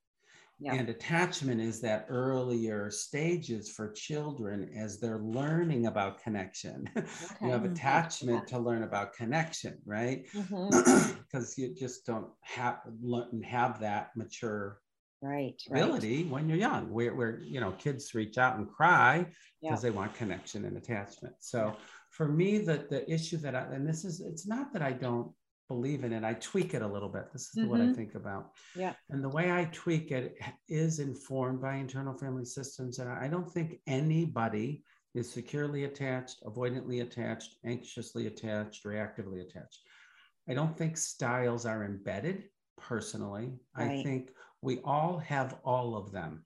Yeah. 0.62 0.74
And 0.74 0.90
attachment 0.90 1.58
is 1.58 1.80
that 1.80 2.04
earlier 2.10 2.90
stages 2.90 3.70
for 3.70 3.90
children 3.92 4.70
as 4.76 5.00
they're 5.00 5.18
learning 5.18 5.86
about 5.86 6.22
connection. 6.22 6.88
Okay. 6.94 7.06
you 7.42 7.50
have 7.50 7.64
attachment 7.64 8.46
to 8.48 8.58
learn 8.58 8.82
about 8.82 9.14
connection, 9.14 9.78
right? 9.86 10.26
Because 10.32 10.50
mm-hmm. 10.50 11.44
you 11.56 11.74
just 11.74 12.04
don't 12.04 12.28
have 12.42 12.80
have 13.42 13.80
that 13.80 14.10
mature 14.16 14.80
right, 15.22 15.54
ability 15.70 16.24
right. 16.24 16.30
when 16.30 16.48
you're 16.50 16.58
young. 16.58 16.92
Where 16.92 17.14
where 17.14 17.40
you 17.40 17.60
know 17.60 17.72
kids 17.72 18.14
reach 18.14 18.36
out 18.36 18.58
and 18.58 18.68
cry 18.68 19.26
because 19.62 19.82
yeah. 19.82 19.90
they 19.90 19.96
want 19.96 20.14
connection 20.14 20.66
and 20.66 20.76
attachment. 20.76 21.36
So. 21.40 21.74
For 22.10 22.28
me, 22.28 22.58
the 22.58 22.86
the 22.90 23.10
issue 23.10 23.38
that 23.38 23.54
I 23.54 23.62
and 23.72 23.88
this 23.88 24.04
is 24.04 24.20
it's 24.20 24.46
not 24.46 24.72
that 24.72 24.82
I 24.82 24.92
don't 24.92 25.32
believe 25.68 26.02
in 26.02 26.12
it. 26.12 26.24
I 26.24 26.34
tweak 26.34 26.74
it 26.74 26.82
a 26.82 26.86
little 26.86 27.08
bit. 27.08 27.32
This 27.32 27.42
is 27.42 27.60
mm-hmm. 27.60 27.70
what 27.70 27.80
I 27.80 27.84
mm-hmm. 27.84 27.94
think 27.94 28.16
about. 28.16 28.50
Yeah. 28.74 28.92
And 29.08 29.22
the 29.22 29.28
way 29.28 29.52
I 29.52 29.66
tweak 29.72 30.10
it 30.10 30.36
is 30.68 30.98
informed 30.98 31.62
by 31.62 31.76
internal 31.76 32.18
family 32.18 32.44
systems. 32.44 32.98
And 32.98 33.08
I 33.08 33.28
don't 33.28 33.48
think 33.48 33.78
anybody 33.86 34.82
is 35.14 35.30
securely 35.30 35.84
attached, 35.84 36.42
avoidantly 36.44 37.02
attached, 37.02 37.54
anxiously 37.64 38.26
attached, 38.26 38.84
reactively 38.84 39.42
attached. 39.42 39.78
I 40.48 40.54
don't 40.54 40.76
think 40.76 40.96
styles 40.96 41.64
are 41.66 41.84
embedded 41.84 42.44
personally. 42.76 43.52
Right. 43.76 44.00
I 44.00 44.02
think 44.02 44.32
we 44.62 44.80
all 44.84 45.18
have 45.18 45.58
all 45.64 45.96
of 45.96 46.10
them. 46.10 46.44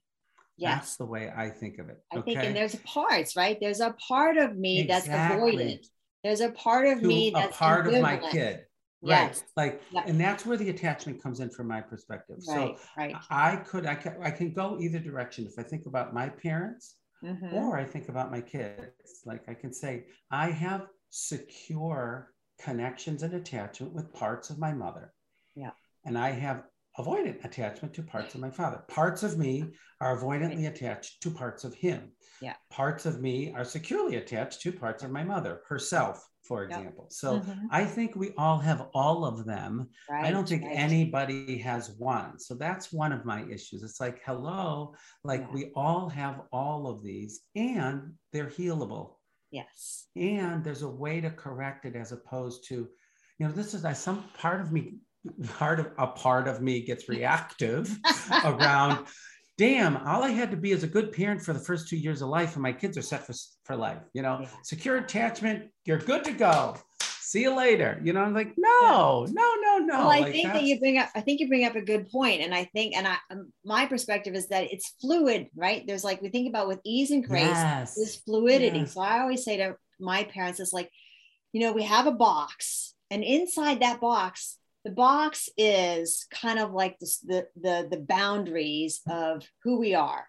Yes. 0.57 0.75
That's 0.75 0.97
the 0.97 1.05
way 1.05 1.31
I 1.35 1.49
think 1.49 1.79
of 1.79 1.89
it. 1.89 1.97
I 2.13 2.17
okay? 2.17 2.33
think, 2.33 2.45
and 2.45 2.55
there's 2.55 2.75
parts, 2.77 3.35
right? 3.35 3.57
There's 3.59 3.81
a 3.81 3.93
part 4.07 4.37
of 4.37 4.55
me 4.55 4.81
exactly. 4.81 5.11
that's 5.11 5.33
avoidant. 5.33 5.87
There's 6.23 6.41
a 6.41 6.51
part 6.51 6.87
of 6.87 7.01
to 7.01 7.07
me 7.07 7.31
that's 7.31 7.55
a 7.55 7.59
part 7.59 7.85
ambivalent. 7.87 7.95
of 7.95 8.01
my 8.01 8.31
kid 8.31 8.65
Yes. 9.05 9.43
Right. 9.55 9.65
Like, 9.65 9.81
yep. 9.91 10.07
and 10.07 10.19
that's 10.19 10.45
where 10.45 10.57
the 10.57 10.69
attachment 10.69 11.21
comes 11.21 11.39
in 11.39 11.49
from 11.49 11.67
my 11.67 11.81
perspective. 11.81 12.37
Right, 12.47 12.75
so 12.77 12.77
right. 12.97 13.15
I 13.29 13.57
could, 13.57 13.85
I 13.85 13.95
can, 13.95 14.15
I 14.21 14.31
can 14.31 14.51
go 14.51 14.77
either 14.79 14.99
direction. 14.99 15.45
If 15.45 15.59
I 15.59 15.63
think 15.63 15.85
about 15.85 16.13
my 16.13 16.29
parents 16.29 16.95
mm-hmm. 17.23 17.53
or 17.53 17.77
I 17.77 17.83
think 17.83 18.09
about 18.09 18.31
my 18.31 18.41
kids, 18.41 19.21
like 19.25 19.43
I 19.47 19.53
can 19.53 19.71
say, 19.71 20.05
I 20.31 20.49
have 20.49 20.87
secure 21.11 22.31
connections 22.59 23.21
and 23.23 23.33
attachment 23.33 23.93
with 23.93 24.11
parts 24.13 24.49
of 24.49 24.57
my 24.57 24.73
mother. 24.73 25.13
Yeah. 25.55 25.71
And 26.05 26.17
I 26.17 26.31
have 26.31 26.63
avoidant 26.99 27.43
attachment 27.43 27.93
to 27.93 28.03
parts 28.03 28.35
of 28.35 28.41
my 28.41 28.49
father. 28.49 28.83
Parts 28.87 29.23
of 29.23 29.37
me 29.37 29.65
are 30.01 30.17
avoidantly 30.17 30.67
attached 30.67 31.21
to 31.23 31.31
parts 31.31 31.63
of 31.63 31.73
him. 31.73 32.11
Yeah. 32.41 32.55
Parts 32.69 33.05
of 33.05 33.21
me 33.21 33.53
are 33.53 33.65
securely 33.65 34.17
attached 34.17 34.61
to 34.61 34.71
parts 34.71 35.03
of 35.03 35.11
my 35.11 35.23
mother 35.23 35.61
herself 35.67 36.27
for 36.45 36.63
example. 36.63 37.05
Yep. 37.05 37.11
So 37.11 37.39
mm-hmm. 37.39 37.65
I 37.71 37.85
think 37.85 38.15
we 38.15 38.31
all 38.37 38.59
have 38.59 38.87
all 38.93 39.25
of 39.25 39.45
them. 39.45 39.89
Right, 40.09 40.25
I 40.25 40.31
don't 40.31 40.47
think 40.47 40.63
right. 40.63 40.75
anybody 40.75 41.57
has 41.59 41.95
one. 41.97 42.39
So 42.39 42.53
that's 42.53 42.93
one 42.93 43.11
of 43.11 43.25
my 43.25 43.43
issues. 43.49 43.83
It's 43.83 43.99
like, 43.99 44.21
hello, 44.25 44.93
like 45.23 45.41
yeah. 45.41 45.53
we 45.53 45.71
all 45.75 46.07
have 46.09 46.41
all 46.51 46.87
of 46.87 47.03
these 47.03 47.41
and 47.55 48.13
they're 48.31 48.47
healable. 48.49 49.15
Yes. 49.51 50.07
And 50.15 50.63
there's 50.63 50.83
a 50.83 50.89
way 50.89 51.21
to 51.21 51.29
correct 51.31 51.85
it 51.85 51.95
as 51.95 52.11
opposed 52.11 52.67
to, 52.67 52.87
you 53.39 53.47
know, 53.47 53.51
this 53.51 53.73
is 53.73 53.83
I, 53.83 53.93
some 53.93 54.23
part 54.37 54.61
of 54.61 54.71
me, 54.71 54.99
part 55.55 55.79
of 55.79 55.91
a 55.97 56.07
part 56.07 56.47
of 56.47 56.61
me 56.61 56.81
gets 56.81 57.09
reactive 57.09 57.97
around 58.43 59.05
damn, 59.57 59.97
all 59.97 60.23
I 60.23 60.31
had 60.31 60.51
to 60.51 60.57
be 60.57 60.71
is 60.71 60.83
a 60.83 60.87
good 60.87 61.11
parent 61.11 61.41
for 61.41 61.53
the 61.53 61.59
first 61.59 61.87
two 61.87 61.97
years 61.97 62.21
of 62.21 62.29
life, 62.29 62.53
and 62.53 62.63
my 62.63 62.73
kids 62.73 62.97
are 62.97 63.01
set 63.01 63.25
for, 63.25 63.33
for 63.63 63.75
life. 63.75 64.01
You 64.13 64.21
know, 64.21 64.39
yeah. 64.41 64.49
secure 64.63 64.97
attachment, 64.97 65.69
you're 65.85 65.97
good 65.97 66.23
to 66.25 66.31
go. 66.31 66.75
See 67.01 67.41
you 67.41 67.55
later. 67.55 67.99
You 68.03 68.13
know, 68.13 68.21
I'm 68.21 68.33
like, 68.33 68.53
no, 68.55 69.25
no, 69.29 69.53
no, 69.61 69.77
no. 69.79 69.97
Well, 69.97 70.11
I 70.11 70.19
like 70.19 70.31
think 70.31 70.53
that 70.53 70.63
you 70.63 70.79
bring 70.79 70.97
up, 70.97 71.09
I 71.15 71.21
think 71.21 71.39
you 71.39 71.47
bring 71.47 71.65
up 71.65 71.75
a 71.75 71.81
good 71.81 72.09
point, 72.09 72.41
and 72.41 72.53
I 72.53 72.65
think, 72.65 72.95
and 72.95 73.07
I, 73.07 73.17
um, 73.31 73.51
my 73.63 73.85
perspective 73.85 74.35
is 74.35 74.47
that 74.49 74.71
it's 74.71 74.93
fluid, 75.01 75.47
right? 75.55 75.83
There's 75.87 76.03
like 76.03 76.21
we 76.21 76.29
think 76.29 76.47
about 76.47 76.67
with 76.67 76.79
ease 76.85 77.11
and 77.11 77.25
grace, 77.25 77.43
yes. 77.45 77.95
this 77.95 78.17
fluidity. 78.17 78.79
Yes. 78.79 78.93
So 78.93 79.01
I 79.01 79.21
always 79.21 79.43
say 79.43 79.57
to 79.57 79.75
my 79.99 80.23
parents, 80.23 80.59
it's 80.59 80.73
like, 80.73 80.91
you 81.51 81.61
know, 81.61 81.71
we 81.71 81.83
have 81.83 82.07
a 82.07 82.11
box, 82.11 82.93
and 83.09 83.23
inside 83.23 83.81
that 83.81 83.99
box, 83.99 84.57
the 84.85 84.91
box 84.91 85.49
is 85.57 86.27
kind 86.31 86.59
of 86.59 86.71
like 86.71 86.97
this, 86.99 87.17
the, 87.17 87.47
the, 87.59 87.87
the 87.89 87.99
boundaries 87.99 89.01
of 89.09 89.43
who 89.63 89.79
we 89.79 89.95
are. 89.95 90.25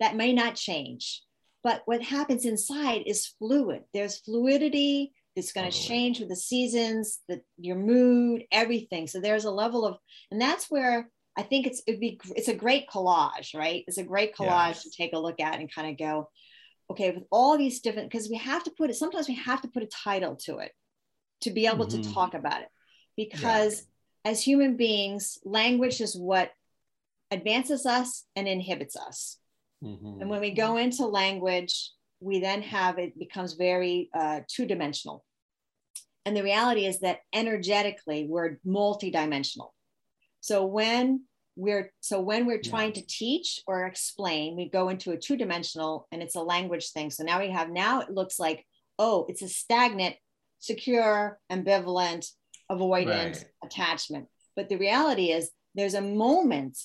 That 0.00 0.16
may 0.16 0.32
not 0.32 0.54
change, 0.54 1.22
but 1.62 1.82
what 1.84 2.02
happens 2.02 2.46
inside 2.46 3.02
is 3.06 3.34
fluid. 3.38 3.82
There's 3.92 4.18
fluidity 4.20 5.12
that's 5.36 5.52
going 5.52 5.70
to 5.70 5.76
change 5.76 6.20
with 6.20 6.30
the 6.30 6.36
seasons, 6.36 7.20
the, 7.28 7.42
your 7.58 7.76
mood, 7.76 8.44
everything. 8.50 9.08
So 9.08 9.20
there's 9.20 9.44
a 9.44 9.50
level 9.50 9.84
of, 9.84 9.98
and 10.30 10.40
that's 10.40 10.70
where 10.70 11.10
I 11.36 11.42
think 11.42 11.66
it's 11.66 11.82
it'd 11.86 12.00
be 12.00 12.20
it's 12.34 12.48
a 12.48 12.54
great 12.54 12.88
collage, 12.88 13.54
right? 13.54 13.84
It's 13.86 13.98
a 13.98 14.02
great 14.02 14.34
collage 14.34 14.74
yes. 14.74 14.82
to 14.82 14.90
take 14.90 15.12
a 15.12 15.18
look 15.18 15.38
at 15.38 15.60
and 15.60 15.72
kind 15.72 15.88
of 15.88 15.96
go, 15.96 16.30
okay, 16.90 17.12
with 17.12 17.24
all 17.30 17.56
these 17.56 17.80
different 17.80 18.10
because 18.10 18.28
we 18.28 18.38
have 18.38 18.64
to 18.64 18.72
put 18.76 18.90
it. 18.90 18.94
Sometimes 18.94 19.28
we 19.28 19.36
have 19.36 19.60
to 19.62 19.68
put 19.68 19.84
a 19.84 19.86
title 19.86 20.34
to 20.46 20.58
it 20.58 20.72
to 21.42 21.50
be 21.50 21.66
able 21.66 21.86
mm-hmm. 21.86 22.02
to 22.02 22.12
talk 22.12 22.34
about 22.34 22.62
it 22.62 22.68
because 23.16 23.84
as 24.28 24.42
human 24.42 24.76
beings, 24.76 25.38
language 25.42 26.02
is 26.02 26.14
what 26.14 26.50
advances 27.30 27.86
us 27.86 28.24
and 28.36 28.46
inhibits 28.46 28.94
us. 28.94 29.38
Mm-hmm. 29.82 30.20
And 30.20 30.28
when 30.28 30.40
we 30.40 30.50
go 30.50 30.76
into 30.76 31.06
language, 31.06 31.92
we 32.20 32.38
then 32.40 32.60
have 32.60 32.98
it 32.98 33.18
becomes 33.18 33.54
very 33.54 34.10
uh, 34.12 34.40
two 34.46 34.66
dimensional. 34.66 35.24
And 36.26 36.36
the 36.36 36.42
reality 36.42 36.84
is 36.84 37.00
that 37.00 37.20
energetically, 37.32 38.26
we're 38.28 38.58
multidimensional. 38.66 39.70
So 40.40 40.66
when 40.66 41.24
we're 41.56 41.90
so 42.00 42.20
when 42.20 42.46
we're 42.46 42.60
trying 42.60 42.92
yeah. 42.94 43.00
to 43.00 43.06
teach 43.06 43.60
or 43.66 43.86
explain, 43.86 44.56
we 44.56 44.68
go 44.68 44.90
into 44.90 45.12
a 45.12 45.16
two 45.16 45.38
dimensional 45.38 46.06
and 46.12 46.22
it's 46.22 46.36
a 46.36 46.42
language 46.42 46.90
thing. 46.90 47.10
So 47.10 47.24
now 47.24 47.40
we 47.40 47.50
have 47.50 47.70
now 47.70 48.00
it 48.00 48.10
looks 48.10 48.38
like 48.38 48.66
oh, 48.98 49.24
it's 49.28 49.42
a 49.42 49.48
stagnant, 49.48 50.16
secure, 50.58 51.38
ambivalent, 51.50 52.26
avoidant 52.70 53.34
right. 53.34 53.44
attachment. 53.64 54.26
But 54.56 54.68
the 54.68 54.76
reality 54.76 55.30
is 55.30 55.50
there's 55.74 55.94
a 55.94 56.02
moment, 56.02 56.76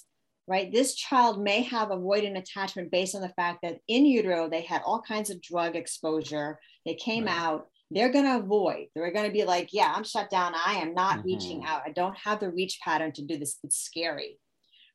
right? 0.48 0.72
This 0.72 0.96
child 0.96 1.42
may 1.42 1.64
have 1.64 1.90
avoidant 1.90 2.38
attachment 2.38 2.92
based 2.92 3.16
on 3.16 3.22
the 3.22 3.30
fact 3.30 3.60
that 3.64 3.80
in 3.88 4.06
utero, 4.06 4.50
they 4.50 4.62
had 4.62 4.82
all 4.86 5.02
kinds 5.02 5.30
of 5.30 5.42
drug 5.42 5.76
exposure. 5.76 6.60
They 6.86 6.96
came 6.96 7.26
right. 7.26 7.36
out, 7.36 7.68
they're 7.92 8.12
going 8.12 8.26
to 8.26 8.38
avoid. 8.38 8.88
They're 8.94 9.12
going 9.12 9.28
to 9.28 9.34
be 9.34 9.44
like, 9.46 9.70
yeah, 9.72 9.94
I'm 9.96 10.04
shut 10.04 10.30
down. 10.30 10.54
I 10.54 10.76
am 10.76 10.94
not 10.94 11.20
mm-hmm. 11.20 11.28
reaching 11.28 11.64
out. 11.66 11.84
I 11.86 11.92
don't 11.92 12.18
have 12.18 12.40
the 12.40 12.52
reach 12.52 12.80
pattern 12.84 13.12
to 13.14 13.22
do 13.24 13.38
this. 13.38 13.58
It's 13.64 13.78
scary, 13.78 14.40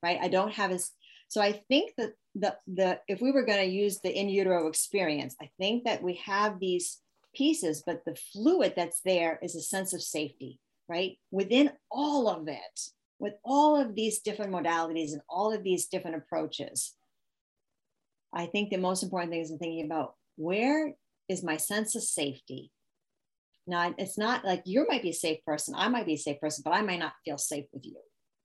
right? 0.03 0.19
I 0.21 0.29
don't 0.29 0.53
have 0.53 0.71
this. 0.71 0.93
So 1.29 1.41
I 1.41 1.53
think 1.69 1.93
that 1.99 2.13
the, 2.35 2.57
the 2.67 3.01
if 3.09 3.21
we 3.21 3.33
were 3.33 3.45
going 3.45 3.65
to 3.65 3.71
use 3.71 4.01
the 4.01 4.17
in 4.17 4.29
utero 4.29 4.69
experience, 4.69 5.37
I 5.41 5.51
think 5.59 5.85
that 5.85 6.03
we 6.03 6.21
have 6.25 6.59
these 6.59 6.99
pieces, 7.35 7.83
but 7.85 8.05
the 8.05 8.17
fluid 8.33 8.75
that's 8.77 9.01
there 9.05 9.39
is 9.43 9.55
a 9.55 9.61
sense 9.61 9.93
of 9.93 10.03
safety 10.03 10.61
right? 10.89 11.19
Within 11.31 11.71
all 11.91 12.29
of 12.29 12.49
it, 12.49 12.81
with 13.19 13.35
all 13.45 13.81
of 13.81 13.95
these 13.95 14.21
different 14.21 14.53
modalities 14.53 15.13
and 15.13 15.23
all 15.29 15.53
of 15.53 15.63
these 15.63 15.87
different 15.87 16.17
approaches, 16.17 16.95
I 18.33 18.47
think 18.47 18.71
the 18.71 18.77
most 18.77 19.03
important 19.03 19.33
thing 19.33 19.41
is 19.41 19.51
thinking 19.51 19.85
about 19.85 20.15
where 20.37 20.95
is 21.29 21.43
my 21.43 21.57
sense 21.57 21.95
of 21.95 22.03
safety? 22.03 22.71
Now, 23.67 23.95
it's 23.99 24.17
not 24.17 24.45
like 24.45 24.63
you 24.65 24.87
might 24.89 25.03
be 25.03 25.11
a 25.11 25.15
safe 25.15 25.45
person, 25.45 25.75
I 25.77 25.89
might 25.89 26.07
be 26.07 26.15
a 26.15 26.19
safe 26.19 26.41
person, 26.41 26.63
but 26.65 26.73
I 26.73 26.81
might 26.81 27.01
not 27.01 27.13
feel 27.25 27.39
safe 27.39 27.67
with 27.73 27.85
you, 27.85 27.99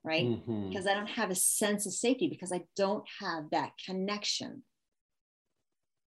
right? 0.03 0.25
Mm-hmm. 0.25 0.69
Because 0.69 0.85
I 0.85 0.93
don't 0.93 1.07
have 1.07 1.31
a 1.31 1.35
sense 1.35 1.85
of 1.85 1.93
safety 1.93 2.27
because 2.27 2.51
I 2.51 2.63
don't 2.75 3.05
have 3.21 3.45
that 3.51 3.71
connection. 3.85 4.63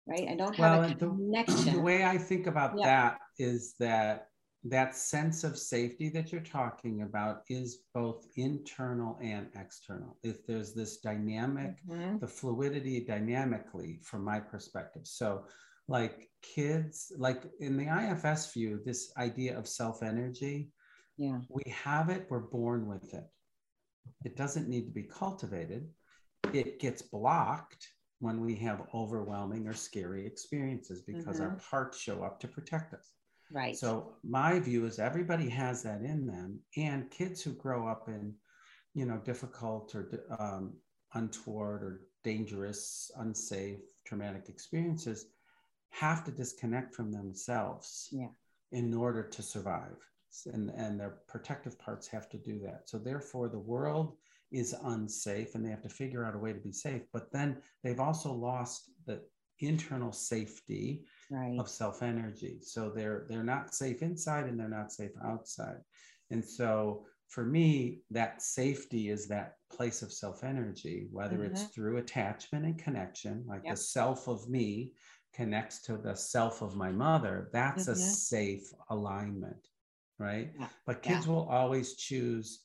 Right. 0.09 0.29
I 0.31 0.37
don't 0.37 0.55
have 0.55 0.81
well, 0.81 0.91
a 0.91 0.95
connection. 0.95 1.65
The, 1.65 1.71
the 1.77 1.81
way 1.81 2.05
I 2.05 2.17
think 2.17 2.47
about 2.47 2.75
yeah. 2.79 2.85
that 2.85 3.19
is 3.39 3.75
that 3.81 4.29
that 4.71 4.97
sense 4.97 5.45
of 5.45 5.59
safety 5.59 6.09
that 6.11 6.33
you're 6.33 6.41
talking 6.41 7.03
about 7.03 7.43
is 7.49 7.83
both 7.95 8.27
internal 8.37 9.19
and 9.23 9.49
external. 9.55 10.17
If 10.23 10.47
there's 10.47 10.73
this 10.73 10.99
dynamic, 10.99 11.77
mm-hmm. 11.89 12.19
the 12.19 12.27
fluidity 12.27 13.01
dynamically 13.01 14.01
from 14.03 14.25
my 14.25 14.41
perspective. 14.41 15.03
So, 15.05 15.45
like 15.89 16.29
kids, 16.43 17.13
like 17.17 17.45
in 17.61 17.77
the 17.77 17.87
IFS 17.87 18.53
view, 18.53 18.81
this 18.85 19.13
idea 19.17 19.57
of 19.57 19.69
self 19.69 20.03
energy, 20.03 20.71
yeah, 21.17 21.39
we 21.49 21.63
have 21.71 22.09
it, 22.09 22.27
we're 22.29 22.41
born 22.41 22.87
with 22.87 23.15
it. 23.15 23.25
It 24.25 24.37
doesn't 24.37 24.69
need 24.69 24.87
to 24.87 24.93
be 24.93 25.05
cultivated, 25.05 25.89
it 26.53 26.81
gets 26.81 27.03
blocked 27.03 27.89
when 28.21 28.41
we 28.41 28.55
have 28.57 28.89
overwhelming 28.95 29.69
or 29.69 29.75
scary 29.75 30.27
experiences 30.27 31.03
because 31.03 31.37
mm-hmm. 31.37 31.51
our 31.51 31.61
parts 31.71 31.99
show 31.99 32.23
up 32.23 32.41
to 32.41 32.49
protect 32.49 32.95
us. 32.95 33.16
Right. 33.53 33.77
So 33.77 34.15
my 34.25 34.59
view 34.59 34.87
is 34.87 34.99
everybody 34.99 35.49
has 35.51 35.83
that 35.85 36.03
in 36.03 36.27
them, 36.27 36.61
and 36.77 37.11
kids 37.11 37.43
who 37.43 37.53
grow 37.53 37.87
up 37.87 38.09
in 38.09 38.35
you 38.97 39.05
know, 39.05 39.19
difficult 39.19 39.95
or 39.95 40.09
um, 40.41 40.73
untoward 41.13 41.83
or 41.83 42.01
dangerous, 42.25 43.11
unsafe, 43.19 43.79
traumatic 44.07 44.49
experiences 44.49 45.27
have 45.91 46.25
to 46.25 46.31
disconnect 46.31 46.95
from 46.95 47.13
themselves 47.13 48.09
yeah. 48.11 48.29
in 48.73 48.93
order 48.95 49.23
to 49.23 49.43
survive. 49.43 49.97
And, 50.47 50.71
and 50.71 50.99
their 50.99 51.19
protective 51.29 51.79
parts 51.79 52.09
have 52.09 52.29
to 52.31 52.39
do 52.39 52.59
that. 52.61 52.89
So, 52.89 52.99
therefore, 52.99 53.49
the 53.49 53.59
world 53.59 54.17
is 54.51 54.75
unsafe 54.85 55.55
and 55.55 55.65
they 55.65 55.71
have 55.71 55.83
to 55.83 55.89
figure 55.89 56.25
out 56.25 56.35
a 56.35 56.39
way 56.39 56.53
to 56.55 56.59
be 56.59 56.73
safe. 56.73 57.03
But 57.13 57.31
then 57.31 57.59
they've 57.85 58.01
also 58.01 58.33
lost 58.33 58.91
the 59.07 59.21
internal 59.61 60.13
safety 60.13 61.05
right. 61.31 61.59
of 61.59 61.69
self 61.69 62.03
energy. 62.03 62.59
So, 62.63 62.91
they're, 62.95 63.27
they're 63.29 63.45
not 63.45 63.75
safe 63.75 64.03
inside 64.03 64.47
and 64.47 64.59
they're 64.59 64.69
not 64.69 64.93
safe 64.93 65.13
outside. 65.25 65.79
And 66.31 66.45
so, 66.45 67.05
for 67.29 67.45
me, 67.45 68.01
that 68.11 68.43
safety 68.43 69.11
is 69.11 69.27
that 69.29 69.55
place 69.71 70.03
of 70.03 70.13
self 70.13 70.45
energy, 70.45 71.09
whether 71.11 71.39
mm-hmm. 71.39 71.53
it's 71.53 71.65
through 71.65 71.99
attachment 71.99 72.65
and 72.65 72.79
connection, 72.79 73.45
like 73.47 73.63
yep. 73.65 73.75
the 73.75 73.81
self 73.81 74.29
of 74.29 74.49
me 74.49 74.93
connects 75.35 75.83
to 75.83 75.97
the 75.97 76.15
self 76.15 76.63
of 76.63 76.77
my 76.77 76.91
mother, 76.91 77.51
that's 77.53 77.85
mm-hmm. 77.85 77.93
a 77.93 77.97
safe 77.97 78.73
alignment, 78.91 79.69
right? 80.19 80.51
Yeah. 80.59 80.69
But 80.87 81.03
kids 81.03 81.27
yeah. 81.27 81.33
will 81.33 81.49
always 81.49 81.97
choose 81.97 82.63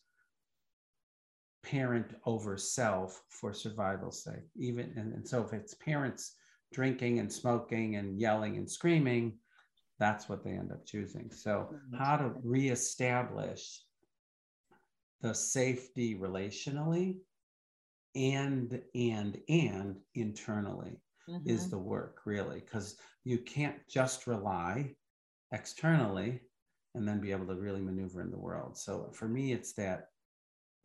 parent 1.64 2.16
over 2.26 2.58
self 2.58 3.22
for 3.30 3.54
survival's 3.54 4.24
sake. 4.24 4.48
Even 4.56 4.94
and, 4.96 5.14
and 5.14 5.28
so 5.28 5.44
if 5.44 5.54
it's 5.54 5.74
parents 5.76 6.36
drinking 6.72 7.20
and 7.20 7.32
smoking 7.32 7.96
and 7.96 8.20
yelling 8.20 8.58
and 8.58 8.70
screaming, 8.70 9.38
that's 10.00 10.28
what 10.28 10.44
they 10.44 10.52
end 10.52 10.72
up 10.72 10.86
choosing. 10.86 11.32
So 11.32 11.70
mm-hmm. 11.74 12.04
how 12.04 12.18
to 12.18 12.34
reestablish 12.44 13.84
the 15.22 15.34
safety 15.34 16.16
relationally 16.16 17.18
and 18.16 18.82
and 18.94 19.38
and 19.48 19.96
internally 20.16 21.00
mm-hmm. 21.30 21.50
is 21.50 21.70
the 21.70 21.78
work 21.78 22.22
really 22.26 22.60
because 22.60 22.98
you 23.24 23.38
can't 23.38 23.78
just 23.90 24.28
rely 24.28 24.94
externally 25.54 26.42
and 26.96 27.08
then 27.08 27.22
be 27.22 27.32
able 27.32 27.48
to 27.48 27.56
really 27.56 27.80
maneuver 27.80 28.22
in 28.22 28.32
the 28.32 28.38
world 28.38 28.78
so 28.78 29.10
for 29.14 29.28
me 29.28 29.54
it's 29.54 29.74
that 29.74 30.08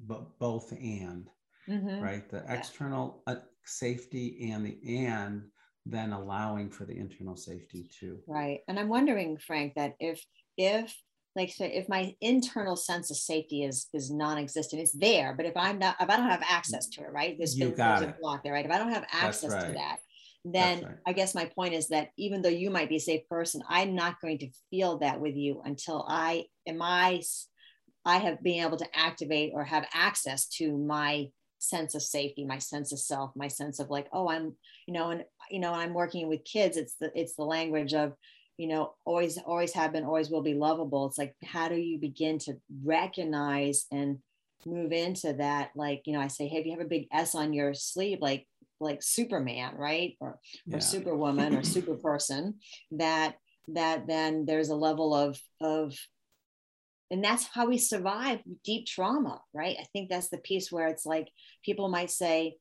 but 0.07 0.39
both 0.39 0.71
and 0.73 1.29
mm-hmm. 1.69 2.01
right 2.01 2.29
the 2.29 2.45
yeah. 2.47 2.55
external 2.55 3.23
uh, 3.27 3.37
safety 3.65 4.51
and 4.53 4.65
the 4.65 5.05
and 5.05 5.43
then 5.89 6.13
allowing 6.13 6.71
for 6.71 6.85
the 6.85 6.97
internal 6.97 7.37
safety 7.37 7.89
too 7.99 8.19
right 8.27 8.61
and 8.69 8.79
i'm 8.79 8.89
wondering 8.89 9.39
frank 9.39 9.73
that 9.75 9.95
if 10.01 10.25
if 10.57 10.95
like 11.35 11.51
so 11.51 11.65
if 11.65 11.89
my 11.89 12.15
internal 12.21 12.77
sense 12.77 13.11
of 13.11 13.17
safety 13.17 13.63
is 13.63 13.89
is 13.93 14.11
non-existent 14.11 14.83
it's 14.83 14.93
there 14.93 15.35
but 15.37 15.47
if 15.47 15.57
i'm 15.57 15.79
not 15.79 15.97
if 16.01 16.11
i 16.11 16.17
don't 16.17 16.31
have 16.31 16.43
access 16.49 16.89
to 16.89 17.03
it 17.03 17.13
right 17.13 17.37
there's, 17.39 17.57
you 17.57 17.71
got 17.71 18.01
there's 18.01 18.13
a 18.13 18.21
block 18.21 18.43
there 18.43 18.53
right 18.53 18.67
if 18.67 18.73
i 18.73 18.79
don't 18.79 18.93
have 18.93 19.07
access 19.13 19.53
right. 19.53 19.69
to 19.69 19.73
that 19.73 19.99
then 20.53 20.85
right. 20.85 20.95
I 21.05 21.13
guess 21.13 21.35
my 21.35 21.47
point 21.47 21.75
is 21.75 21.89
that 21.89 22.11
even 22.17 22.41
though 22.41 22.49
you 22.49 22.71
might 22.71 22.89
be 22.89 22.97
a 22.97 23.01
safe 23.01 23.29
person, 23.29 23.63
I'm 23.69 23.97
not 23.97 24.21
going 24.21 24.39
to 24.39 24.49
feel 24.71 24.99
that 24.99 25.21
with 25.21 25.35
you 25.35 25.61
until 25.65 26.07
I 26.09 26.45
am 26.69 26.81
I 26.81 27.23
I 28.05 28.19
have 28.19 28.41
been 28.43 28.65
able 28.65 28.77
to 28.77 28.97
activate 28.97 29.51
or 29.53 29.65
have 29.65 29.89
access 29.93 30.47
to 30.59 30.79
my 30.79 31.27
sense 31.59 31.97
of 31.97 32.03
safety, 32.03 32.45
my 32.45 32.59
sense 32.59 32.93
of 32.93 33.01
self, 33.01 33.33
my 33.35 33.49
sense 33.49 33.81
of 33.81 33.91
like, 33.91 34.07
oh, 34.13 34.29
I'm, 34.29 34.55
you 34.87 34.95
know, 34.95 35.11
and 35.11 35.25
you 35.51 35.61
know, 35.61 35.73
I'm 35.73 35.95
working 35.95 36.29
with 36.29 36.45
kids. 36.45 36.77
It's 36.77 36.95
the 36.95 37.11
it's 37.15 37.35
the 37.35 37.45
language 37.45 37.95
of, 37.95 38.15
you 38.57 38.69
know, 38.69 38.95
always, 39.05 39.39
always 39.39 39.73
have 39.75 39.93
been, 39.93 40.05
always 40.05 40.31
will 40.31 40.43
be 40.43 40.55
lovable. 40.55 41.07
It's 41.07 41.19
like, 41.19 41.35
how 41.45 41.69
do 41.69 41.77
you 41.77 41.99
begin 41.99 42.39
to 42.41 42.55
recognize 42.85 43.87
and 43.91 44.19
move 44.65 44.93
into 44.93 45.35
that? 45.35 45.71
Like, 45.75 46.03
you 46.07 46.13
know, 46.13 46.21
I 46.21 46.29
say, 46.29 46.49
hey, 46.49 46.59
if 46.59 46.67
you 46.67 46.73
have 46.73 46.81
a 46.81 46.89
big 46.89 47.07
S 47.13 47.35
on 47.35 47.53
your 47.53 47.75
sleeve, 47.75 48.19
like 48.21 48.47
like 48.81 49.03
Superman, 49.03 49.75
right? 49.77 50.17
Or, 50.21 50.39
yeah. 50.67 50.77
or 50.77 50.81
Superwoman 50.81 51.55
or 51.57 51.61
Superperson, 51.63 52.55
that 52.93 53.37
that 53.69 54.07
then 54.07 54.45
there's 54.47 54.69
a 54.69 54.77
level 54.77 55.15
of 55.15 55.41
of 55.61 55.95
and 57.11 57.23
that's 57.23 57.47
how 57.47 57.67
we 57.67 57.79
survive 57.79 58.41
deep 58.65 58.87
trauma, 58.87 59.41
right? 59.53 59.77
I 59.79 59.85
think 59.93 60.11
that's 60.11 60.29
the 60.29 60.39
piece 60.39 60.73
where 60.73 60.89
it's 60.89 61.07
like 61.07 61.29
people 61.65 61.89
might 61.89 62.11
say, 62.11 62.57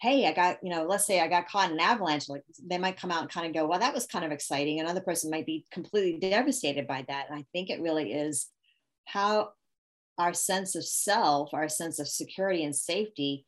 Hey, 0.00 0.26
I 0.26 0.32
got, 0.32 0.58
you 0.62 0.70
know, 0.70 0.84
let's 0.84 1.06
say 1.06 1.20
I 1.20 1.28
got 1.28 1.48
caught 1.48 1.70
in 1.70 1.74
an 1.74 1.80
avalanche. 1.80 2.28
Like 2.28 2.44
they 2.64 2.78
might 2.78 3.00
come 3.00 3.10
out 3.10 3.22
and 3.22 3.30
kind 3.30 3.46
of 3.46 3.54
go, 3.54 3.66
Well, 3.66 3.80
that 3.80 3.94
was 3.94 4.06
kind 4.06 4.24
of 4.24 4.30
exciting. 4.30 4.78
Another 4.78 5.00
person 5.00 5.30
might 5.30 5.46
be 5.46 5.64
completely 5.72 6.18
devastated 6.30 6.86
by 6.86 7.04
that. 7.08 7.26
And 7.28 7.38
I 7.38 7.44
think 7.52 7.68
it 7.68 7.80
really 7.80 8.12
is 8.12 8.48
how 9.06 9.50
our 10.18 10.34
sense 10.34 10.74
of 10.74 10.84
self, 10.84 11.52
our 11.52 11.68
sense 11.68 11.98
of 11.98 12.08
security 12.08 12.64
and 12.64 12.74
safety 12.74 13.44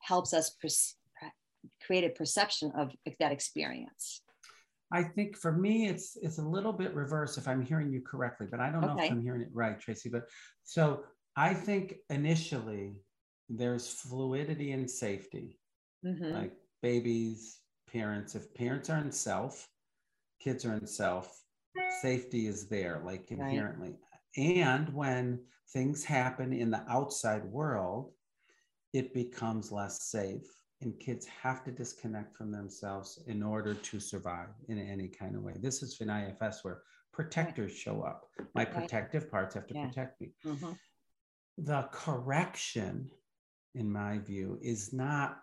helps 0.00 0.32
us 0.32 0.54
create 1.84 2.04
a 2.04 2.10
perception 2.10 2.72
of 2.76 2.92
that 3.20 3.32
experience? 3.32 4.22
I 4.92 5.02
think 5.02 5.36
for 5.36 5.52
me, 5.52 5.88
it's 5.88 6.16
it's 6.22 6.38
a 6.38 6.42
little 6.42 6.72
bit 6.72 6.94
reverse 6.94 7.36
if 7.36 7.46
I'm 7.46 7.62
hearing 7.62 7.92
you 7.92 8.00
correctly, 8.00 8.46
but 8.50 8.60
I 8.60 8.70
don't 8.70 8.80
know 8.80 8.96
if 8.98 9.10
I'm 9.10 9.20
hearing 9.20 9.42
it 9.42 9.50
right, 9.52 9.78
Tracy. 9.78 10.08
But 10.08 10.24
so 10.64 11.04
I 11.36 11.52
think 11.52 11.96
initially 12.08 12.94
there's 13.48 13.88
fluidity 13.88 14.72
and 14.72 14.90
safety, 14.90 15.58
mm-hmm. 16.04 16.32
like 16.32 16.52
babies, 16.82 17.60
parents. 17.90 18.34
If 18.34 18.52
parents 18.54 18.90
are 18.90 18.98
in 18.98 19.12
self, 19.12 19.68
kids 20.40 20.64
are 20.64 20.74
in 20.74 20.86
self, 20.86 21.42
safety 22.02 22.46
is 22.46 22.68
there, 22.68 23.00
like 23.04 23.30
inherently. 23.30 23.96
Right. 24.36 24.56
And 24.56 24.92
when 24.94 25.40
things 25.72 26.04
happen 26.04 26.52
in 26.52 26.70
the 26.70 26.84
outside 26.88 27.44
world, 27.44 28.12
it 28.92 29.14
becomes 29.14 29.72
less 29.72 30.04
safe 30.04 30.46
and 30.80 30.98
kids 30.98 31.26
have 31.26 31.64
to 31.64 31.72
disconnect 31.72 32.36
from 32.36 32.52
themselves 32.52 33.20
in 33.26 33.42
order 33.42 33.74
to 33.74 33.98
survive 33.98 34.48
in 34.68 34.78
any 34.78 35.08
kind 35.08 35.34
of 35.34 35.42
way. 35.42 35.54
This 35.58 35.82
is 35.82 36.00
in 36.00 36.08
IFS 36.08 36.62
where 36.62 36.82
protectors 37.12 37.72
show 37.72 38.02
up. 38.02 38.26
My 38.54 38.64
protective 38.64 39.30
parts 39.30 39.54
have 39.54 39.66
to 39.68 39.74
yeah. 39.74 39.86
protect 39.86 40.20
me. 40.20 40.30
Mm-hmm. 40.46 40.72
The 41.58 41.88
correction, 41.90 43.10
in 43.78 43.90
my 43.90 44.18
view, 44.18 44.58
is 44.60 44.92
not 44.92 45.38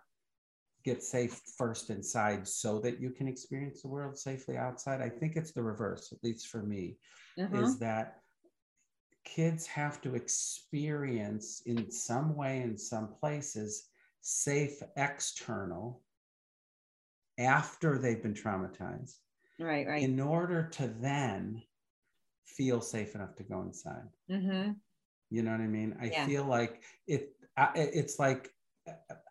get 0.84 1.02
safe 1.02 1.42
first 1.58 1.90
inside 1.90 2.48
so 2.48 2.80
that 2.80 3.00
you 3.02 3.10
can 3.10 3.28
experience 3.28 3.82
the 3.82 3.88
world 3.88 4.18
safely 4.18 4.56
outside. 4.56 5.02
I 5.02 5.10
think 5.10 5.36
it's 5.36 5.52
the 5.52 5.64
reverse, 5.64 6.12
at 6.12 6.24
least 6.24 6.48
for 6.48 6.62
me, 6.62 6.98
mm-hmm. 7.40 7.64
is 7.64 7.80
that 7.80 8.20
kids 9.24 9.66
have 9.66 10.00
to 10.02 10.14
experience 10.14 11.64
in 11.66 11.90
some 11.90 12.36
way, 12.36 12.62
in 12.62 12.78
some 12.78 13.08
places, 13.20 13.88
safe 14.22 14.84
external 14.96 16.02
after 17.40 17.98
they've 17.98 18.22
been 18.22 18.36
traumatized. 18.36 19.16
Right, 19.60 19.88
right. 19.88 20.04
In 20.04 20.20
order 20.20 20.70
to 20.74 20.88
then 21.00 21.64
feel 22.46 22.82
safe 22.82 23.16
enough 23.16 23.36
to 23.38 23.44
go 23.44 23.62
inside. 23.62 24.08
Mm-hmm. 24.30 24.72
You 25.32 25.44
know 25.44 25.52
what 25.52 25.62
I 25.62 25.68
mean? 25.68 25.96
I 26.00 26.06
yeah. 26.06 26.26
feel 26.26 26.46
like 26.46 26.84
it. 27.08 27.35
It's 27.58 28.20
like 28.20 28.50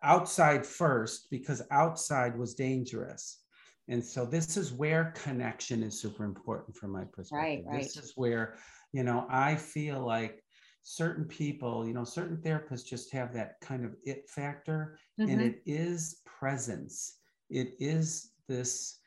outside 0.02 0.66
first 0.66 1.28
because 1.30 1.62
outside 1.70 2.36
was 2.36 2.54
dangerous. 2.54 3.40
And 3.88 4.04
so 4.04 4.24
this 4.24 4.56
is 4.56 4.72
where 4.72 5.12
connection 5.14 5.82
is 5.82 6.00
super 6.00 6.24
important 6.24 6.76
from 6.76 6.92
my 6.92 7.04
perspective. 7.04 7.32
Right, 7.32 7.64
right. 7.66 7.82
This 7.82 7.96
is 7.96 8.12
where, 8.16 8.56
you 8.92 9.04
know, 9.04 9.26
I 9.28 9.56
feel 9.56 10.00
like 10.00 10.42
certain 10.82 11.26
people, 11.26 11.86
you 11.86 11.92
know, 11.92 12.04
certain 12.04 12.38
therapists 12.38 12.86
just 12.86 13.12
have 13.12 13.34
that 13.34 13.60
kind 13.60 13.84
of 13.84 13.94
it 14.04 14.28
factor, 14.28 14.98
mm-hmm. 15.20 15.30
and 15.30 15.40
it 15.40 15.62
is 15.66 16.20
presence. 16.24 17.18
It 17.50 17.74
is 17.78 18.32
this 18.48 19.00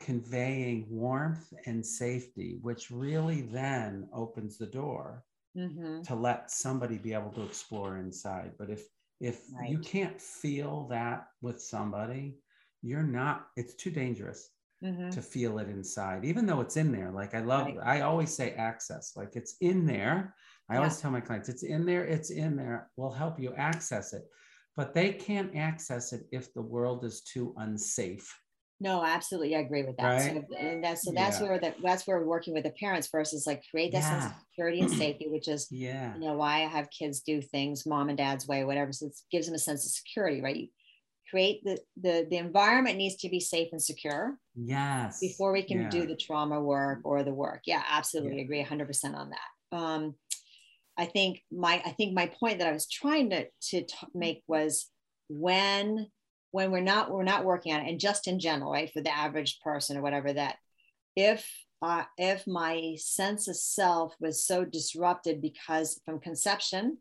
conveying 0.00 0.86
warmth 0.88 1.52
and 1.66 1.84
safety, 1.84 2.58
which 2.62 2.90
really 2.90 3.42
then 3.42 4.08
opens 4.14 4.56
the 4.56 4.66
door 4.66 5.24
mm-hmm. 5.56 6.02
to 6.02 6.14
let 6.14 6.50
somebody 6.50 6.98
be 6.98 7.12
able 7.12 7.30
to 7.30 7.42
explore 7.42 7.98
inside. 7.98 8.52
But 8.58 8.70
if 8.70 8.82
if 9.20 9.40
right. 9.58 9.70
you 9.70 9.78
can't 9.78 10.20
feel 10.20 10.86
that 10.90 11.28
with 11.40 11.60
somebody, 11.60 12.36
you're 12.82 13.02
not, 13.02 13.46
it's 13.56 13.74
too 13.74 13.90
dangerous. 13.90 14.50
Mm-hmm. 14.84 15.08
to 15.08 15.22
feel 15.22 15.58
it 15.58 15.70
inside, 15.70 16.26
even 16.26 16.44
though 16.44 16.60
it's 16.60 16.76
in 16.76 16.92
there. 16.92 17.10
Like 17.10 17.34
I 17.34 17.40
love, 17.40 17.68
right. 17.68 17.78
I 17.82 18.00
always 18.02 18.36
say 18.36 18.50
access, 18.52 19.14
like 19.16 19.34
it's 19.34 19.56
in 19.62 19.86
there, 19.86 20.34
I 20.68 20.74
yeah. 20.74 20.80
always 20.80 21.00
tell 21.00 21.10
my 21.10 21.20
clients, 21.22 21.48
it's 21.48 21.62
in 21.62 21.86
there, 21.86 22.04
it's 22.04 22.28
in 22.30 22.56
there. 22.56 22.90
We'll 22.96 23.10
help 23.10 23.40
you 23.40 23.54
access 23.56 24.12
it. 24.12 24.24
But 24.76 24.92
they 24.92 25.12
can't 25.12 25.56
access 25.56 26.12
it 26.12 26.26
if 26.30 26.52
the 26.52 26.62
world 26.62 27.04
is 27.04 27.22
too 27.22 27.54
unsafe. 27.56 28.30
No, 28.78 29.02
absolutely, 29.02 29.56
I 29.56 29.60
agree 29.60 29.84
with 29.84 29.96
that. 29.96 30.04
Right? 30.04 30.44
So, 30.50 30.56
and 30.56 30.84
that's 30.84 31.02
so 31.02 31.12
that's 31.12 31.40
yeah. 31.40 31.48
where 31.48 31.58
that 31.60 31.76
that's 31.82 32.06
where 32.06 32.18
we're 32.18 32.26
working 32.26 32.52
with 32.52 32.64
the 32.64 32.70
parents 32.70 33.08
versus 33.10 33.46
like 33.46 33.62
create 33.70 33.92
that 33.92 34.02
yeah. 34.02 34.20
sense 34.20 34.24
of 34.26 34.32
security 34.50 34.80
and 34.80 34.90
safety, 35.04 35.28
which 35.28 35.48
is 35.48 35.66
yeah, 35.70 36.14
you 36.14 36.20
know, 36.20 36.34
why 36.34 36.56
I 36.56 36.66
have 36.66 36.90
kids 36.90 37.20
do 37.20 37.40
things 37.40 37.86
mom 37.86 38.10
and 38.10 38.18
dad's 38.18 38.46
way, 38.46 38.64
whatever. 38.64 38.92
So 38.92 39.06
it 39.06 39.16
gives 39.30 39.46
them 39.46 39.54
a 39.54 39.58
sense 39.58 39.86
of 39.86 39.92
security, 39.92 40.42
right? 40.42 40.56
You 40.56 40.68
create 41.30 41.64
the 41.64 41.78
the 42.00 42.26
the 42.28 42.36
environment 42.36 42.98
needs 42.98 43.16
to 43.16 43.28
be 43.30 43.40
safe 43.40 43.68
and 43.72 43.82
secure. 43.82 44.36
Yes. 44.54 45.20
Before 45.20 45.52
we 45.52 45.62
can 45.62 45.82
yeah. 45.82 45.88
do 45.88 46.06
the 46.06 46.16
trauma 46.16 46.60
work 46.60 47.00
or 47.04 47.22
the 47.22 47.34
work. 47.34 47.62
Yeah, 47.66 47.82
absolutely 47.90 48.42
agree 48.42 48.62
100% 48.62 49.14
on 49.14 49.30
that. 49.30 49.76
Um, 49.76 50.14
I 50.98 51.06
think 51.06 51.42
my 51.52 51.82
I 51.84 51.90
think 51.90 52.14
my 52.14 52.26
point 52.26 52.58
that 52.58 52.68
I 52.68 52.72
was 52.72 52.88
trying 52.88 53.30
to 53.30 53.46
to 53.70 53.82
t- 53.82 54.06
make 54.14 54.42
was 54.46 54.90
when 55.28 56.08
when 56.50 56.70
we're 56.70 56.80
not 56.80 57.10
we're 57.10 57.22
not 57.22 57.44
working 57.44 57.74
on 57.74 57.80
it, 57.80 57.90
and 57.90 58.00
just 58.00 58.28
in 58.28 58.38
general, 58.38 58.72
right, 58.72 58.92
for 58.92 59.00
the 59.00 59.14
average 59.14 59.60
person 59.60 59.96
or 59.96 60.02
whatever, 60.02 60.32
that 60.32 60.56
if 61.14 61.48
uh, 61.82 62.04
if 62.16 62.46
my 62.46 62.94
sense 62.98 63.48
of 63.48 63.56
self 63.56 64.14
was 64.20 64.44
so 64.44 64.64
disrupted 64.64 65.42
because 65.42 66.00
from 66.04 66.18
conception, 66.20 66.98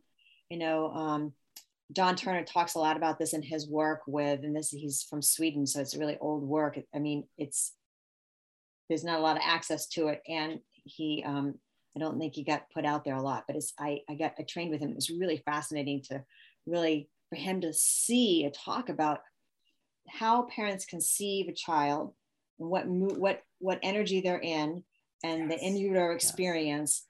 you 0.50 0.58
know, 0.58 0.92
um, 0.92 1.34
Don 1.94 2.16
Turner 2.16 2.44
talks 2.44 2.76
a 2.76 2.80
lot 2.80 2.98
about 2.98 3.20
this 3.20 3.34
in 3.34 3.42
his 3.42 3.70
work 3.70 4.02
with, 4.08 4.44
and 4.44 4.56
this 4.56 4.72
he's 4.72 5.04
from 5.04 5.22
Sweden, 5.22 5.66
so 5.68 5.80
it's 5.80 5.96
really 5.96 6.18
old 6.20 6.44
work. 6.44 6.80
I 6.94 7.00
mean, 7.00 7.26
it's 7.38 7.74
there's 8.90 9.04
not 9.04 9.20
a 9.20 9.22
lot 9.22 9.38
of 9.38 9.44
access 9.46 9.88
to 9.90 10.08
it, 10.10 10.22
and 10.28 10.60
he, 10.84 11.24
um, 11.26 11.56
I 11.96 12.00
don't 12.00 12.20
think 12.20 12.36
he 12.36 12.44
got 12.44 12.70
put 12.74 12.86
out 12.86 13.06
there 13.06 13.16
a 13.16 13.22
lot. 13.22 13.46
But 13.48 13.56
it's 13.56 13.74
I 13.80 14.00
I 14.10 14.16
got 14.16 14.34
I 14.38 14.44
trained 14.44 14.72
with 14.72 14.82
him. 14.82 14.90
It 14.90 14.96
was 14.96 15.10
really 15.10 15.42
fascinating 15.46 16.02
to 16.10 16.24
really 16.66 17.10
for 17.30 17.36
him 17.36 17.62
to 17.62 17.74
see 17.74 18.44
and 18.44 18.54
talk 18.54 18.90
about 18.90 19.20
how 20.08 20.44
parents 20.44 20.86
conceive 20.86 21.48
a 21.48 21.54
child 21.54 22.14
and 22.60 22.70
what 22.70 22.88
what 22.88 23.42
what 23.60 23.80
energy 23.84 24.22
they're 24.22 24.40
in 24.40 24.84
and 25.24 25.50
yes. 25.50 25.60
the 25.60 25.66
in 25.66 25.76
utero 25.76 26.14
experience 26.14 27.06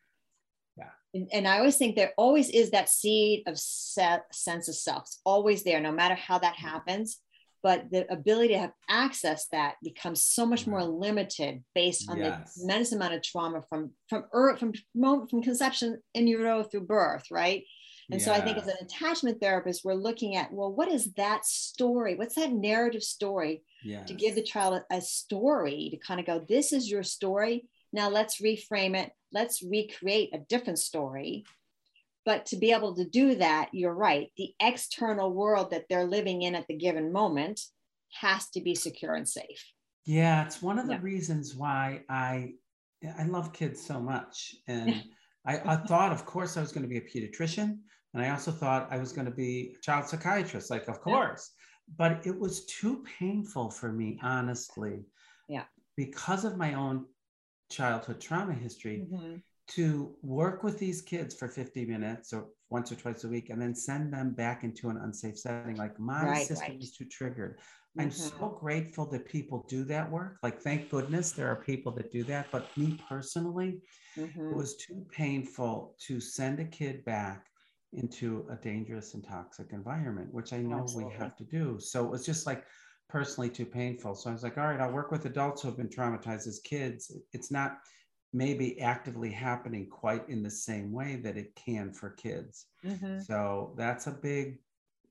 and, 1.15 1.29
and 1.31 1.47
I 1.47 1.59
always 1.59 1.77
think 1.77 1.95
there 1.95 2.13
always 2.17 2.49
is 2.49 2.71
that 2.71 2.89
seed 2.89 3.43
of 3.47 3.57
set, 3.57 4.25
sense 4.35 4.67
of 4.67 4.75
self. 4.75 5.03
It's 5.03 5.21
always 5.23 5.63
there, 5.63 5.79
no 5.79 5.93
matter 5.93 6.13
how 6.13 6.37
that 6.39 6.55
mm-hmm. 6.55 6.67
happens. 6.67 7.19
But 7.63 7.89
the 7.89 8.05
ability 8.13 8.49
to 8.49 8.59
have 8.59 8.73
access 8.89 9.47
that 9.47 9.75
becomes 9.81 10.23
so 10.23 10.45
much 10.45 10.63
mm-hmm. 10.63 10.71
more 10.71 10.83
limited 10.83 11.63
based 11.73 12.07
on 12.09 12.17
yes. 12.17 12.53
the 12.53 12.59
tremendous 12.59 12.91
amount 12.91 13.15
of 13.15 13.23
trauma 13.23 13.63
from 13.67 13.91
from 14.07 14.25
from 14.31 14.73
from, 15.01 15.27
from 15.27 15.41
conception 15.41 15.99
in 16.13 16.27
utero 16.27 16.61
through 16.61 16.85
birth, 16.85 17.23
right? 17.31 17.63
And 18.11 18.19
yeah. 18.19 18.25
so 18.25 18.33
I 18.33 18.41
think 18.41 18.57
as 18.57 18.67
an 18.67 18.75
attachment 18.81 19.41
therapist, 19.41 19.83
we're 19.83 19.93
looking 19.95 20.35
at, 20.35 20.53
well, 20.53 20.71
what 20.71 20.89
is 20.89 21.13
that 21.13 21.45
story? 21.45 22.15
What's 22.15 22.35
that 22.35 22.51
narrative 22.51 23.03
story 23.03 23.63
yes. 23.83 24.07
to 24.07 24.13
give 24.13 24.35
the 24.35 24.43
child 24.43 24.81
a, 24.91 24.97
a, 24.97 25.01
story 25.01 25.89
to 25.91 25.97
kind 25.97 26.19
of 26.19 26.25
go, 26.27 26.45
this 26.47 26.71
is 26.71 26.89
your 26.89 27.01
story. 27.01 27.65
Now 27.91 28.09
let's 28.09 28.41
reframe 28.41 28.95
it 28.95 29.11
let's 29.35 29.61
recreate 29.61 30.33
a 30.33 30.39
different 30.39 30.79
story. 30.79 31.45
But 32.25 32.47
to 32.47 32.55
be 32.55 32.71
able 32.71 32.95
to 32.95 33.05
do 33.05 33.35
that, 33.35 33.69
you're 33.73 33.93
right. 33.93 34.31
The 34.37 34.55
external 34.59 35.31
world 35.31 35.69
that 35.71 35.85
they're 35.89 36.05
living 36.05 36.41
in 36.41 36.55
at 36.55 36.65
the 36.67 36.75
given 36.75 37.11
moment 37.11 37.61
has 38.21 38.49
to 38.51 38.61
be 38.61 38.73
secure 38.73 39.13
and 39.13 39.27
safe. 39.27 39.63
Yeah, 40.05 40.43
it's 40.43 40.61
one 40.61 40.79
of 40.79 40.87
the 40.87 40.93
yeah. 40.93 41.01
reasons 41.01 41.53
why 41.53 42.01
I 42.09 42.53
I 43.19 43.25
love 43.25 43.53
kids 43.53 43.85
so 43.85 43.99
much. 43.99 44.55
And 44.67 45.03
I, 45.45 45.59
I 45.65 45.75
thought, 45.75 46.11
of 46.11 46.25
course, 46.25 46.57
I 46.57 46.61
was 46.61 46.71
going 46.71 46.83
to 46.83 46.89
be 46.89 46.97
a 46.97 47.01
pediatrician. 47.01 47.77
And 48.13 48.23
I 48.23 48.29
also 48.29 48.51
thought 48.51 48.87
I 48.91 48.97
was 48.97 49.11
going 49.11 49.25
to 49.25 49.31
be 49.31 49.75
a 49.77 49.81
child 49.81 50.07
psychiatrist, 50.07 50.71
like, 50.71 50.87
of 50.87 51.01
course. 51.01 51.51
Yeah. 51.51 51.93
But 51.97 52.25
it 52.25 52.37
was 52.39 52.65
too 52.65 53.03
painful 53.19 53.69
for 53.69 53.91
me, 53.91 54.19
honestly. 54.23 55.05
Yeah. 55.47 55.65
Because 55.97 56.45
of 56.45 56.57
my 56.57 56.73
own 56.73 57.05
childhood 57.69 58.21
trauma 58.21 58.53
history 58.53 59.07
mm-hmm. 59.11 59.35
to 59.69 60.15
work 60.21 60.63
with 60.63 60.79
these 60.79 61.01
kids 61.01 61.35
for 61.35 61.47
50 61.47 61.85
minutes 61.85 62.31
or 62.33 62.47
once 62.69 62.91
or 62.91 62.95
twice 62.95 63.23
a 63.23 63.27
week 63.27 63.49
and 63.49 63.61
then 63.61 63.75
send 63.75 64.13
them 64.13 64.31
back 64.31 64.63
into 64.63 64.89
an 64.89 64.97
unsafe 64.97 65.37
setting 65.37 65.75
like 65.75 65.99
my 65.99 66.23
right, 66.23 66.47
system 66.47 66.73
right. 66.73 66.81
is 66.81 66.91
too 66.91 67.05
triggered 67.05 67.59
mm-hmm. 67.97 68.01
i'm 68.01 68.11
so 68.11 68.57
grateful 68.59 69.05
that 69.05 69.25
people 69.25 69.65
do 69.67 69.83
that 69.83 70.09
work 70.09 70.37
like 70.43 70.59
thank 70.61 70.89
goodness 70.89 71.31
there 71.31 71.47
are 71.47 71.55
people 71.55 71.91
that 71.91 72.11
do 72.11 72.23
that 72.23 72.47
but 72.51 72.75
me 72.77 72.99
personally 73.07 73.79
mm-hmm. 74.17 74.49
it 74.49 74.55
was 74.55 74.75
too 74.77 75.05
painful 75.11 75.95
to 75.99 76.19
send 76.19 76.59
a 76.59 76.65
kid 76.65 77.03
back 77.05 77.47
into 77.93 78.45
a 78.51 78.55
dangerous 78.55 79.13
and 79.13 79.23
toxic 79.23 79.67
environment 79.71 80.27
which 80.33 80.53
i 80.53 80.57
know 80.57 80.79
Absolutely. 80.79 81.13
we 81.13 81.19
have 81.19 81.35
to 81.35 81.43
do 81.45 81.79
so 81.79 82.05
it 82.05 82.11
was 82.11 82.25
just 82.25 82.45
like 82.45 82.65
personally 83.07 83.49
too 83.49 83.65
painful. 83.65 84.15
So 84.15 84.29
I 84.29 84.33
was 84.33 84.43
like, 84.43 84.57
all 84.57 84.67
right, 84.67 84.79
I'll 84.79 84.91
work 84.91 85.11
with 85.11 85.25
adults 85.25 85.61
who 85.61 85.67
have 85.67 85.77
been 85.77 85.89
traumatized 85.89 86.47
as 86.47 86.59
kids. 86.63 87.15
It's 87.33 87.51
not 87.51 87.77
maybe 88.33 88.79
actively 88.81 89.31
happening 89.31 89.87
quite 89.89 90.27
in 90.27 90.43
the 90.43 90.49
same 90.49 90.91
way 90.91 91.15
that 91.23 91.37
it 91.37 91.55
can 91.55 91.93
for 91.93 92.09
kids. 92.09 92.65
Mm-hmm. 92.83 93.19
So 93.21 93.73
that's 93.77 94.07
a 94.07 94.11
big 94.11 94.59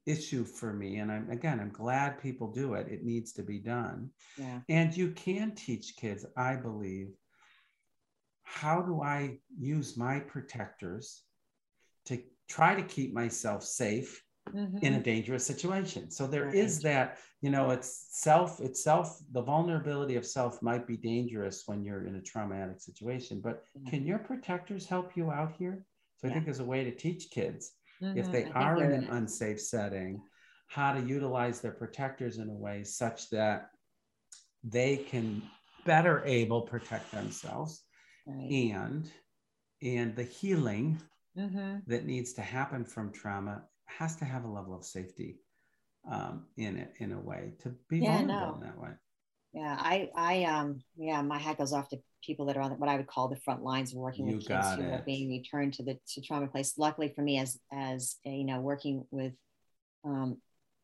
issue 0.07 0.45
for 0.45 0.73
me. 0.73 0.97
And 0.97 1.11
I'm 1.11 1.31
again, 1.31 1.61
I'm 1.61 1.71
glad 1.71 2.21
people 2.21 2.51
do 2.51 2.75
it. 2.75 2.89
It 2.89 3.05
needs 3.05 3.33
to 3.35 3.43
be 3.43 3.59
done. 3.59 4.11
Yeah. 4.39 4.61
And 4.69 4.97
you 4.97 5.11
can 5.11 5.55
teach 5.55 5.97
kids, 5.97 6.27
I 6.37 6.57
believe, 6.57 7.15
how 8.43 8.83
do 8.83 9.03
I 9.03 9.39
use 9.59 9.97
my 9.97 10.21
protectors 10.21 11.23
to 12.07 12.23
try 12.49 12.75
to 12.75 12.83
keep 12.83 13.15
myself 13.15 13.63
safe 13.63 14.23
mm-hmm. 14.53 14.79
in 14.83 14.95
a 14.95 15.03
dangerous 15.03 15.47
situation. 15.47 16.11
So 16.11 16.27
there 16.27 16.47
right. 16.47 16.55
is 16.55 16.81
that, 16.83 17.19
you 17.41 17.51
know, 17.51 17.71
it's 17.71 18.09
self 18.11 18.61
itself, 18.61 19.19
the 19.33 19.43
vulnerability 19.43 20.17
of 20.17 20.27
self 20.27 20.63
might 20.63 20.87
be 20.87 20.97
dangerous 20.97 21.65
when 21.67 21.83
you're 21.83 22.07
in 22.07 22.17
a 22.17 22.23
traumatic 22.23 22.81
situation, 22.81 23.41
but 23.43 23.65
mm-hmm. 23.79 23.89
can 23.89 24.07
your 24.07 24.19
protectors 24.19 24.87
help 24.87 25.17
you 25.17 25.31
out 25.31 25.55
here? 25.59 25.85
So 26.19 26.27
yeah. 26.27 26.31
I 26.31 26.35
think 26.35 26.45
there's 26.45 26.61
a 26.61 26.65
way 26.65 26.85
to 26.85 26.95
teach 26.95 27.31
kids 27.31 27.73
mm-hmm. 28.05 28.19
if 28.19 28.31
they 28.31 28.45
are 28.55 28.83
in 28.83 28.93
an 28.93 29.09
unsafe 29.11 29.61
setting, 29.61 30.23
how 30.69 30.93
to 30.93 31.01
utilize 31.01 31.61
their 31.61 31.73
protectors 31.73 32.39
in 32.39 32.49
a 32.49 32.55
way 32.55 32.85
such 32.85 33.31
that 33.31 33.71
they 34.63 34.97
can 34.97 35.43
better 35.85 36.23
able 36.25 36.63
protect 36.63 37.13
themselves 37.13 37.83
right. 38.27 38.51
and 38.51 39.11
and 39.83 40.17
the 40.17 40.25
healing 40.25 40.99
mm-hmm. 41.37 41.77
that 41.87 42.07
needs 42.07 42.33
to 42.33 42.41
happen 42.41 42.85
from 42.85 43.13
trauma 43.13 43.63
has 43.87 44.17
to 44.17 44.25
have 44.25 44.45
a 44.45 44.51
level 44.51 44.75
of 44.75 44.85
safety 44.85 45.39
um, 46.11 46.47
in 46.57 46.77
it 46.77 46.93
in 46.99 47.13
a 47.13 47.21
way 47.21 47.53
to 47.63 47.75
be 47.89 47.99
yeah, 47.99 48.19
vulnerable 48.19 48.47
no. 48.47 48.55
in 48.55 48.61
that 48.61 48.81
way. 48.81 48.91
Yeah, 49.53 49.77
I, 49.79 50.11
I, 50.17 50.45
um, 50.45 50.81
yeah, 50.97 51.23
my 51.23 51.39
hat 51.39 51.59
goes 51.59 51.73
off 51.73 51.89
to 51.91 51.99
people 52.25 52.47
that 52.47 52.57
are 52.57 52.63
on 52.63 52.73
what 52.73 52.89
I 52.89 52.97
would 52.97 53.07
call 53.07 53.29
the 53.29 53.37
front 53.37 53.63
lines 53.63 53.93
of 53.93 53.99
working 53.99 54.29
you 54.29 54.37
with 54.37 54.49
kids 54.49 54.75
who 54.75 54.83
are 54.83 55.03
being 55.05 55.29
returned 55.29 55.75
to 55.75 55.83
the 55.83 55.99
to 56.15 56.21
trauma 56.21 56.47
place. 56.47 56.75
Luckily 56.79 57.13
for 57.15 57.23
me, 57.23 57.39
as 57.39 57.59
as 57.73 58.17
you 58.25 58.45
know, 58.45 58.61
working 58.61 59.07
with, 59.11 59.33
um, 60.05 60.39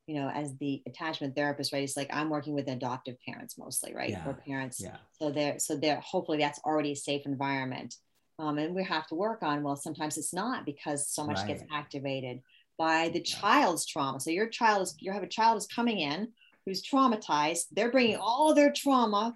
you 0.07 0.17
know, 0.17 0.29
as 0.29 0.57
the 0.59 0.83
attachment 0.87 1.35
therapist, 1.35 1.73
right? 1.73 1.83
It's 1.83 1.97
like 1.97 2.11
I'm 2.13 2.31
working 2.31 2.55
with 2.55 2.69
adoptive 2.69 3.17
parents 3.27 3.59
mostly, 3.59 3.95
right? 3.95 4.11
Yeah. 4.11 4.25
For 4.25 4.35
parents, 4.35 4.81
yeah. 4.81 4.97
So 5.19 5.31
they're 5.31 5.59
so 5.59 5.77
they're 5.77 6.01
hopefully 6.01 6.39
that's 6.39 6.61
already 6.65 6.93
a 6.93 6.97
safe 6.97 7.27
environment. 7.27 7.95
Um, 8.39 8.57
and 8.59 8.75
we 8.75 8.85
have 8.85 9.07
to 9.09 9.15
work 9.15 9.43
on 9.43 9.63
well 9.63 9.77
sometimes 9.77 10.17
it's 10.17 10.33
not 10.33 10.65
because 10.65 11.09
so 11.09 11.25
much 11.25 11.39
right. 11.39 11.49
gets 11.49 11.63
activated 11.71 12.41
by 12.79 13.11
the 13.11 13.21
child's 13.21 13.85
trauma. 13.85 14.19
So 14.21 14.31
your 14.31 14.49
child 14.49 14.83
is 14.83 14.95
you 15.01 15.13
have 15.13 15.23
a 15.23 15.29
child 15.29 15.59
is 15.59 15.67
coming 15.67 15.99
in 16.01 16.29
who's 16.65 16.83
traumatized. 16.83 17.67
They're 17.73 17.91
bringing 17.91 18.17
all 18.17 18.55
their 18.55 18.73
trauma, 18.73 19.35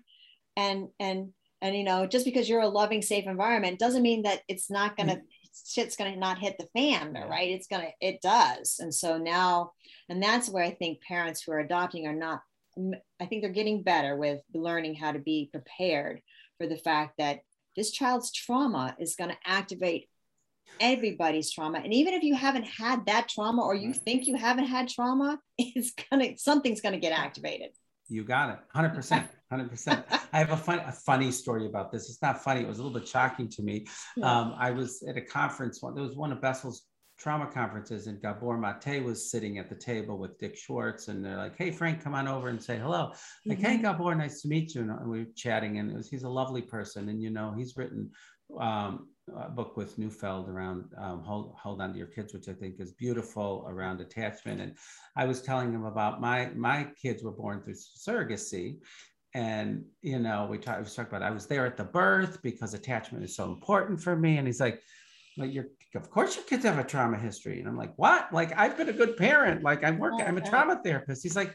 and 0.56 0.88
and 0.98 1.32
and 1.62 1.74
you 1.74 1.84
know 1.84 2.06
just 2.06 2.24
because 2.24 2.48
you're 2.48 2.60
a 2.60 2.68
loving, 2.68 3.02
safe 3.02 3.26
environment 3.26 3.78
doesn't 3.78 4.02
mean 4.02 4.22
that 4.22 4.42
it's 4.48 4.70
not 4.70 4.96
gonna 4.96 5.16
mm-hmm. 5.16 5.68
shit's 5.68 5.96
gonna 5.96 6.16
not 6.16 6.38
hit 6.38 6.56
the 6.58 6.68
fan, 6.78 7.14
right? 7.28 7.50
It's 7.50 7.66
gonna 7.66 7.90
it 8.00 8.20
does. 8.20 8.76
And 8.78 8.94
so 8.94 9.18
now, 9.18 9.72
and 10.08 10.22
that's 10.22 10.48
where 10.48 10.64
I 10.64 10.72
think 10.72 11.02
parents 11.02 11.42
who 11.42 11.52
are 11.52 11.60
adopting 11.60 12.06
are 12.06 12.14
not. 12.14 12.40
I 13.20 13.26
think 13.26 13.42
they're 13.42 13.50
getting 13.50 13.84
better 13.84 14.16
with 14.16 14.40
learning 14.52 14.96
how 14.96 15.12
to 15.12 15.20
be 15.20 15.48
prepared 15.52 16.20
for 16.58 16.66
the 16.66 16.76
fact 16.76 17.14
that 17.18 17.40
this 17.76 17.92
child's 17.92 18.32
trauma 18.32 18.96
is 18.98 19.14
going 19.14 19.30
to 19.30 19.36
activate 19.46 20.08
everybody's 20.80 21.52
trauma. 21.52 21.78
And 21.78 21.92
even 21.92 22.14
if 22.14 22.22
you 22.22 22.34
haven't 22.34 22.64
had 22.64 23.06
that 23.06 23.28
trauma 23.28 23.62
or 23.62 23.74
you 23.74 23.92
think 23.92 24.26
you 24.26 24.36
haven't 24.36 24.66
had 24.66 24.88
trauma 24.88 25.38
it's 25.58 25.92
gonna 26.10 26.36
something's 26.36 26.80
gonna 26.80 26.98
get 26.98 27.16
activated. 27.16 27.70
You 28.08 28.24
got 28.24 28.50
it. 28.50 28.58
100% 28.74 29.28
100% 29.52 30.04
i 30.32 30.38
have 30.38 30.50
a, 30.50 30.56
fun, 30.56 30.80
a 30.80 30.92
funny 30.92 31.30
story 31.30 31.66
about 31.66 31.92
this. 31.92 32.08
It's 32.08 32.22
not 32.22 32.42
funny. 32.42 32.60
It 32.60 32.66
was 32.66 32.78
a 32.78 32.82
little 32.82 32.98
bit 32.98 33.08
shocking 33.08 33.48
to 33.50 33.62
me. 33.62 33.86
Um, 34.22 34.54
i 34.58 34.70
was 34.70 35.02
at 35.08 35.16
a 35.16 35.20
conference 35.20 35.82
one 35.82 35.94
there 35.94 36.04
was 36.04 36.16
one 36.16 36.32
of 36.32 36.40
bessel's 36.40 36.86
trauma 37.16 37.46
conferences 37.46 38.08
and 38.08 38.20
gabor 38.20 38.56
mate 38.58 39.04
was 39.04 39.30
sitting 39.30 39.58
at 39.58 39.68
the 39.68 39.74
table 39.76 40.18
with 40.18 40.36
dick 40.38 40.56
schwartz 40.56 41.06
and 41.06 41.24
they're 41.24 41.36
like 41.36 41.56
hey 41.56 41.70
frank 41.70 42.02
come 42.02 42.14
on 42.14 42.26
over 42.26 42.48
and 42.48 42.62
say 42.62 42.76
hello. 42.76 43.12
Like 43.46 43.58
mm-hmm. 43.58 43.66
hey 43.66 43.78
gabor 43.78 44.14
nice 44.14 44.42
to 44.42 44.48
meet 44.48 44.74
you. 44.74 44.82
And 44.82 45.08
we 45.08 45.20
were 45.20 45.30
chatting 45.36 45.78
and 45.78 45.94
was, 45.94 46.08
he's 46.08 46.24
a 46.24 46.28
lovely 46.28 46.62
person 46.62 47.08
and 47.08 47.22
you 47.22 47.30
know 47.30 47.54
he's 47.56 47.76
written 47.76 48.10
um, 48.58 49.08
a 49.36 49.48
book 49.48 49.76
with 49.76 49.98
Neufeld 49.98 50.48
around 50.48 50.84
um, 50.98 51.22
hold, 51.22 51.54
hold 51.60 51.80
on 51.80 51.92
to 51.92 51.98
your 51.98 52.06
kids, 52.06 52.34
which 52.34 52.48
I 52.48 52.52
think 52.52 52.76
is 52.78 52.92
beautiful 52.92 53.66
around 53.68 54.00
attachment. 54.00 54.60
And 54.60 54.76
I 55.16 55.24
was 55.24 55.40
telling 55.40 55.72
him 55.72 55.84
about 55.84 56.20
my 56.20 56.50
my 56.54 56.88
kids 57.00 57.22
were 57.22 57.32
born 57.32 57.62
through 57.62 57.74
surrogacy. 57.74 58.78
And 59.34 59.84
you 60.00 60.18
know, 60.18 60.46
we 60.48 60.58
talked. 60.58 60.80
Was 60.80 60.94
talking 60.94 61.14
about. 61.14 61.28
I 61.28 61.32
was 61.32 61.46
there 61.46 61.66
at 61.66 61.76
the 61.76 61.84
birth 61.84 62.40
because 62.42 62.72
attachment 62.74 63.24
is 63.24 63.34
so 63.34 63.44
important 63.46 64.00
for 64.00 64.16
me. 64.16 64.38
And 64.38 64.46
he's 64.46 64.60
like, 64.60 64.80
"Well, 65.36 65.48
you're 65.48 65.66
of 65.96 66.10
course 66.10 66.36
your 66.36 66.44
kids 66.44 66.64
have 66.64 66.78
a 66.78 66.84
trauma 66.84 67.18
history." 67.18 67.58
And 67.58 67.68
I'm 67.68 67.76
like, 67.76 67.92
"What? 67.96 68.32
Like 68.32 68.56
I've 68.56 68.76
been 68.76 68.88
a 68.88 68.92
good 68.92 69.16
parent. 69.16 69.64
Like 69.64 69.82
I'm 69.84 69.98
working. 69.98 70.26
I'm 70.26 70.38
a 70.38 70.48
trauma 70.48 70.80
therapist." 70.84 71.22
He's 71.22 71.36
like, 71.36 71.54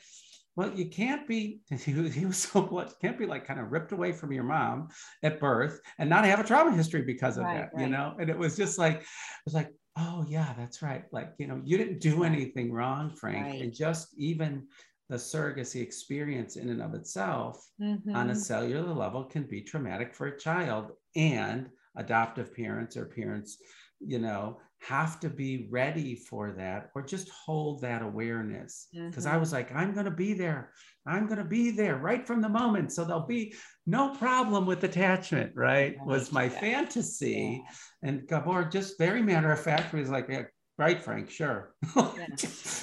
well, 0.55 0.73
you 0.75 0.89
can't 0.89 1.25
be, 1.25 1.61
he 1.71 2.25
was, 2.25 2.35
so 2.35 2.61
blunt, 2.61 2.91
can't 3.01 3.17
be 3.17 3.25
like 3.25 3.47
kind 3.47 3.61
of 3.61 3.71
ripped 3.71 3.93
away 3.93 4.11
from 4.11 4.33
your 4.33 4.43
mom 4.43 4.89
at 5.23 5.39
birth 5.39 5.79
and 5.99 6.09
not 6.09 6.25
have 6.25 6.41
a 6.41 6.43
trauma 6.43 6.75
history 6.75 7.01
because 7.01 7.37
of 7.37 7.45
right, 7.45 7.59
that, 7.59 7.69
right. 7.73 7.85
you 7.85 7.89
know? 7.89 8.13
And 8.19 8.29
it 8.29 8.37
was 8.37 8.57
just 8.57 8.77
like, 8.77 8.97
it 8.97 9.05
was 9.45 9.53
like, 9.53 9.71
oh 9.97 10.23
yeah 10.29 10.53
that's 10.57 10.81
right 10.81 11.03
like 11.11 11.33
you 11.39 11.47
know 11.47 11.59
you 11.65 11.77
didn't 11.77 11.99
do 11.99 12.23
anything 12.23 12.71
wrong 12.71 13.13
frank 13.15 13.45
right. 13.45 13.61
and 13.61 13.73
just 13.73 14.07
even 14.17 14.65
the 15.09 15.15
surrogacy 15.15 15.81
experience 15.81 16.55
in 16.55 16.69
and 16.69 16.81
of 16.81 16.93
itself 16.93 17.67
mm-hmm. 17.81 18.15
on 18.15 18.29
a 18.29 18.33
mm-hmm. 18.33 18.39
cellular 18.39 18.93
level 18.93 19.23
can 19.23 19.43
be 19.43 19.61
traumatic 19.61 20.13
for 20.13 20.27
a 20.27 20.39
child 20.39 20.91
and 21.15 21.69
adoptive 21.97 22.55
parents 22.55 22.95
or 22.95 23.05
parents 23.05 23.57
you 23.99 24.19
know 24.19 24.59
have 24.81 25.19
to 25.19 25.29
be 25.29 25.67
ready 25.69 26.15
for 26.15 26.51
that 26.51 26.89
or 26.95 27.01
just 27.01 27.29
hold 27.29 27.81
that 27.81 28.01
awareness 28.01 28.87
because 28.93 29.25
mm-hmm. 29.25 29.35
i 29.35 29.37
was 29.37 29.51
like 29.51 29.73
i'm 29.75 29.93
going 29.93 30.05
to 30.05 30.11
be 30.11 30.33
there 30.33 30.71
i'm 31.05 31.25
going 31.25 31.39
to 31.39 31.43
be 31.43 31.71
there 31.71 31.97
right 31.97 32.25
from 32.25 32.41
the 32.41 32.47
moment 32.47 32.91
so 32.91 33.03
there'll 33.03 33.25
be 33.25 33.53
no 33.85 34.15
problem 34.15 34.65
with 34.65 34.83
attachment 34.83 35.51
right 35.55 35.97
was 36.05 36.31
my 36.31 36.47
fantasy 36.47 37.61
yeah. 37.65 38.09
and 38.09 38.27
gabor 38.27 38.63
just 38.63 38.97
very 38.97 39.21
matter 39.21 39.51
of 39.51 39.59
fact 39.59 39.93
was 39.93 40.09
like 40.09 40.27
yeah, 40.29 40.43
right 40.79 41.03
frank 41.03 41.29
sure 41.29 41.75
yeah. 41.95 42.03
well 42.05 42.15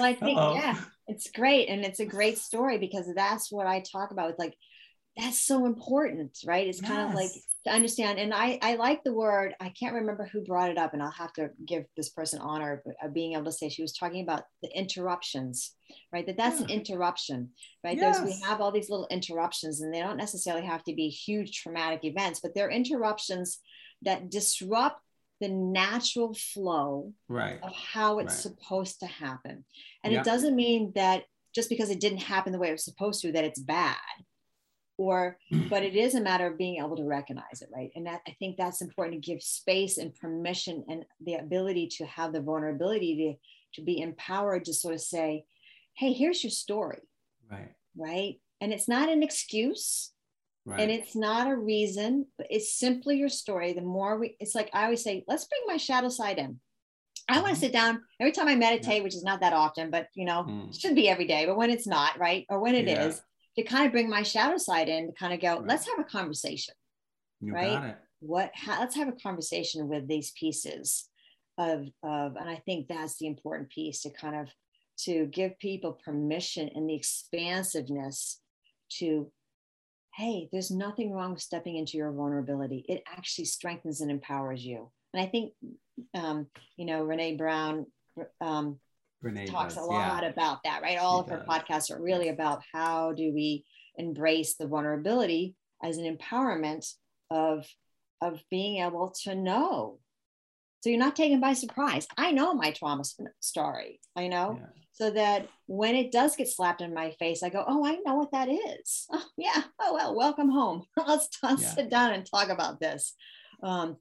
i 0.01 0.15
think 0.15 0.39
Uh-oh. 0.39 0.55
yeah 0.55 0.79
it's 1.09 1.31
great 1.31 1.69
and 1.69 1.85
it's 1.85 1.99
a 1.99 2.07
great 2.07 2.39
story 2.39 2.79
because 2.79 3.07
that's 3.15 3.51
what 3.51 3.67
i 3.67 3.81
talk 3.81 4.11
about 4.11 4.29
with 4.29 4.39
like 4.39 4.55
that's 5.17 5.41
so 5.41 5.65
important 5.65 6.37
right 6.45 6.69
it's 6.69 6.83
yes. 6.83 6.91
kind 6.91 7.09
of 7.09 7.15
like 7.15 7.31
to 7.65 7.73
understand 7.73 8.19
and 8.19 8.35
i 8.35 8.59
i 8.61 8.77
like 8.77 9.03
the 9.03 9.13
word 9.15 9.55
i 9.61 9.71
can't 9.71 9.95
remember 9.95 10.29
who 10.31 10.45
brought 10.45 10.71
it 10.71 10.77
up 10.77 10.93
and 10.93 11.03
i'll 11.03 11.11
have 11.11 11.33
to 11.33 11.49
give 11.67 11.85
this 11.97 12.11
person 12.11 12.39
honor 12.39 12.83
of 13.03 13.15
being 13.15 13.33
able 13.33 13.47
to 13.47 13.53
say 13.53 13.71
she 13.71 13.83
was 13.83 13.97
talking 13.97 14.23
about 14.23 14.43
the 14.63 14.69
interruptions 14.77 15.73
right 16.13 16.27
that 16.27 16.37
that's 16.37 16.61
yeah. 16.61 16.67
an 16.67 16.71
interruption 16.71 17.49
right 17.83 17.97
yes. 17.97 18.19
There's, 18.19 18.35
we 18.35 18.47
have 18.47 18.61
all 18.61 18.73
these 18.73 18.91
little 18.91 19.09
interruptions 19.11 19.81
and 19.81 19.93
they 19.93 20.01
don't 20.01 20.19
necessarily 20.19 20.67
have 20.67 20.85
to 20.85 20.95
be 20.95 21.09
huge 21.09 21.63
traumatic 21.63 22.05
events 22.05 22.41
but 22.41 22.55
they're 22.55 22.71
interruptions 22.71 23.59
that 24.03 24.31
disrupt 24.31 25.01
the 25.41 25.49
natural 25.49 26.35
flow 26.35 27.13
right. 27.29 27.59
of 27.63 27.73
how 27.73 28.19
it's 28.19 28.35
right. 28.35 28.55
supposed 28.55 29.01
to 29.01 29.07
happen. 29.07 29.65
And 30.03 30.15
it 30.15 30.25
doesn't 30.25 30.57
mean 30.57 30.93
that 30.95 31.25
just 31.55 31.69
because 31.69 31.91
it 31.91 32.01
didn't 32.01 32.23
happen 32.23 32.53
the 32.53 32.59
way 32.59 32.69
it 32.69 32.73
was 32.73 32.85
supposed 32.85 33.23
to 33.23 33.33
that 33.33 33.45
it's 33.45 33.61
bad. 33.61 33.97
Or 34.99 35.39
but 35.71 35.83
it 35.83 35.95
is 35.95 36.15
a 36.15 36.21
matter 36.21 36.47
of 36.47 36.59
being 36.59 36.79
able 36.79 36.97
to 36.97 37.05
recognize 37.05 37.61
it 37.61 37.69
right? 37.75 37.91
And 37.95 38.07
that 38.07 38.23
i 38.27 38.35
think 38.39 38.57
that's 38.57 38.81
important 38.81 39.23
to 39.23 39.31
give 39.31 39.43
space 39.43 39.99
and 39.99 40.15
permission 40.15 40.85
and 40.89 41.05
the 41.21 41.35
ability 41.35 41.89
to 41.99 42.07
have 42.07 42.33
the 42.33 42.41
vulnerability 42.41 43.17
to 43.17 43.81
to 43.81 43.85
be 43.85 44.01
empowered 44.01 44.65
to 44.65 44.73
sort 44.73 44.95
of 44.95 45.01
say 45.01 45.45
hey 45.97 46.13
here's 46.13 46.43
your 46.43 46.51
story. 46.51 47.01
Right. 47.51 47.73
Right? 47.97 48.41
And 48.61 48.73
it's 48.73 48.89
not 48.89 49.11
an 49.11 49.23
excuse 49.23 50.13
right. 50.67 50.81
and 50.81 50.91
it's 50.91 51.17
not 51.17 51.51
a 51.51 51.57
reason 51.57 52.27
but 52.37 52.47
it's 52.51 52.79
simply 52.79 53.17
your 53.17 53.29
story 53.29 53.73
the 53.73 53.81
more 53.81 54.19
we 54.19 54.37
it's 54.41 54.55
like 54.55 54.69
i 54.75 54.85
always 54.85 55.03
say 55.03 55.25
let's 55.27 55.47
bring 55.47 55.63
my 55.67 55.77
shadow 55.77 56.09
side 56.09 56.39
in 56.39 56.61
I 57.29 57.41
want 57.41 57.47
to 57.47 57.53
mm-hmm. 57.55 57.61
sit 57.61 57.73
down 57.73 58.03
every 58.21 58.33
time 58.33 58.49
I 58.49 58.55
meditate, 58.55 58.99
yeah. 58.99 59.03
which 59.03 59.15
is 59.15 59.25
not 59.25 59.41
that 59.41 59.53
often, 59.53 59.91
but 59.91 60.07
you 60.15 60.25
know, 60.25 60.45
mm. 60.45 60.81
should 60.81 60.95
be 60.95 61.09
every 61.09 61.27
day. 61.27 61.45
But 61.45 61.57
when 61.57 61.71
it's 61.71 61.87
not, 61.87 62.19
right, 62.19 62.47
or 62.49 62.61
when 62.61 62.75
it 62.75 62.87
yeah. 62.87 63.07
is, 63.07 63.21
to 63.57 63.65
kind 63.65 63.87
of 63.87 63.93
bring 63.93 64.09
my 64.09 64.23
shadow 64.23 64.59
side 64.59 64.89
in 64.89 65.09
to 65.09 65.13
kind 65.13 65.33
of 65.33 65.41
go, 65.41 65.57
right. 65.57 65.67
let's 65.67 65.89
have 65.89 65.99
a 65.99 66.05
conversation. 66.05 66.75
You 67.41 67.53
right? 67.53 67.97
What 68.21 68.53
let's 68.67 68.95
have 68.97 69.09
a 69.09 69.13
conversation 69.13 69.89
with 69.89 70.09
these 70.09 70.33
pieces 70.39 71.09
of 71.59 71.87
of, 72.03 72.37
and 72.37 72.49
I 72.49 72.63
think 72.65 72.87
that's 72.89 73.19
the 73.19 73.27
important 73.27 73.71
piece 73.71 74.03
to 74.03 74.11
kind 74.11 74.37
of 74.37 74.49
to 75.01 75.27
give 75.27 75.59
people 75.59 75.99
permission 76.05 76.71
and 76.75 76.89
the 76.89 76.95
expansiveness 76.95 78.41
to 78.99 79.31
hey, 80.17 80.49
there's 80.51 80.71
nothing 80.71 81.13
wrong 81.13 81.33
with 81.33 81.43
stepping 81.43 81.77
into 81.77 81.99
your 81.99 82.11
vulnerability. 82.11 82.85
It 82.89 83.03
actually 83.07 83.45
strengthens 83.45 84.01
and 84.01 84.11
empowers 84.11 84.65
you. 84.65 84.91
And 85.13 85.23
I 85.23 85.27
think, 85.27 85.53
um, 86.15 86.47
you 86.77 86.87
know, 86.87 87.05
Renee 87.05 87.37
Brown 87.37 87.87
um, 88.41 88.79
Brene 89.23 89.51
talks 89.51 89.75
does, 89.75 89.85
a 89.85 89.87
lot 89.87 90.23
yeah. 90.23 90.31
about 90.31 90.63
that, 90.65 90.83
right? 90.83 90.99
All 90.99 91.19
she 91.19 91.25
of 91.25 91.31
her 91.31 91.45
does. 91.47 91.47
podcasts 91.47 91.91
are 91.91 92.03
really 92.03 92.29
about 92.29 92.63
how 92.73 93.13
do 93.13 93.33
we 93.33 93.65
embrace 93.97 94.57
the 94.57 94.67
vulnerability 94.67 95.55
as 95.83 95.99
an 95.99 96.17
empowerment 96.17 96.91
of 97.31 97.67
of 98.23 98.43
being 98.51 98.83
able 98.83 99.15
to 99.25 99.35
know. 99.35 99.99
So 100.81 100.91
you're 100.91 100.99
not 100.99 101.17
taken 101.17 101.41
by 101.41 101.55
surprise. 101.55 102.07
I 102.17 102.33
know 102.33 102.55
my 102.55 102.71
trauma 102.71 103.03
story, 103.41 104.01
I 104.15 104.29
know, 104.29 104.59
yeah. 104.61 104.67
so 104.93 105.11
that 105.11 105.49
when 105.67 105.97
it 105.97 106.13
does 106.13 106.37
get 106.37 106.49
slapped 106.49 106.81
in 106.81 106.95
my 106.95 107.11
face, 107.19 107.43
I 107.43 107.49
go, 107.49 107.65
oh, 107.67 107.85
I 107.85 107.97
know 108.05 108.17
what 108.17 108.33
that 108.33 108.49
is. 108.49 109.07
Oh, 109.13 109.25
yeah. 109.37 109.63
Oh 109.81 109.95
well, 109.95 110.15
welcome 110.15 110.51
home. 110.51 110.85
let's, 110.97 111.29
let's 111.43 111.63
yeah. 111.63 111.75
sit 111.75 111.91
down 111.91 112.13
and 112.13 112.25
talk 112.25 112.49
about 112.49 112.81
this. 112.81 113.15
Um, 113.63 113.97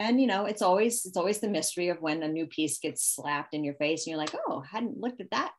and 0.00 0.20
you 0.20 0.26
know 0.26 0.44
it's 0.46 0.62
always 0.62 1.06
it's 1.06 1.16
always 1.16 1.40
the 1.40 1.48
mystery 1.48 1.88
of 1.88 2.00
when 2.00 2.22
a 2.22 2.28
new 2.28 2.46
piece 2.46 2.78
gets 2.78 3.04
slapped 3.14 3.54
in 3.54 3.64
your 3.64 3.74
face 3.74 4.06
and 4.06 4.12
you're 4.12 4.18
like 4.18 4.34
oh 4.48 4.60
hadn't 4.60 4.98
looked 4.98 5.20
at 5.20 5.30
that 5.30 5.52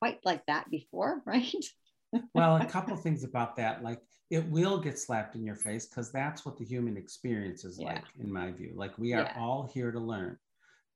quite 0.00 0.18
like 0.24 0.44
that 0.46 0.70
before 0.70 1.22
right 1.26 1.54
well 2.34 2.56
a 2.56 2.66
couple 2.66 2.96
things 2.96 3.24
about 3.24 3.56
that 3.56 3.82
like 3.82 4.00
it 4.30 4.44
will 4.48 4.78
get 4.78 4.98
slapped 4.98 5.34
in 5.34 5.44
your 5.44 5.56
face 5.56 5.86
because 5.86 6.10
that's 6.12 6.44
what 6.44 6.56
the 6.56 6.64
human 6.64 6.96
experience 6.96 7.64
is 7.64 7.78
yeah. 7.78 7.94
like 7.94 8.04
in 8.18 8.32
my 8.32 8.50
view 8.50 8.72
like 8.74 8.96
we 8.98 9.12
are 9.12 9.22
yeah. 9.22 9.36
all 9.38 9.70
here 9.72 9.90
to 9.90 10.00
learn 10.00 10.36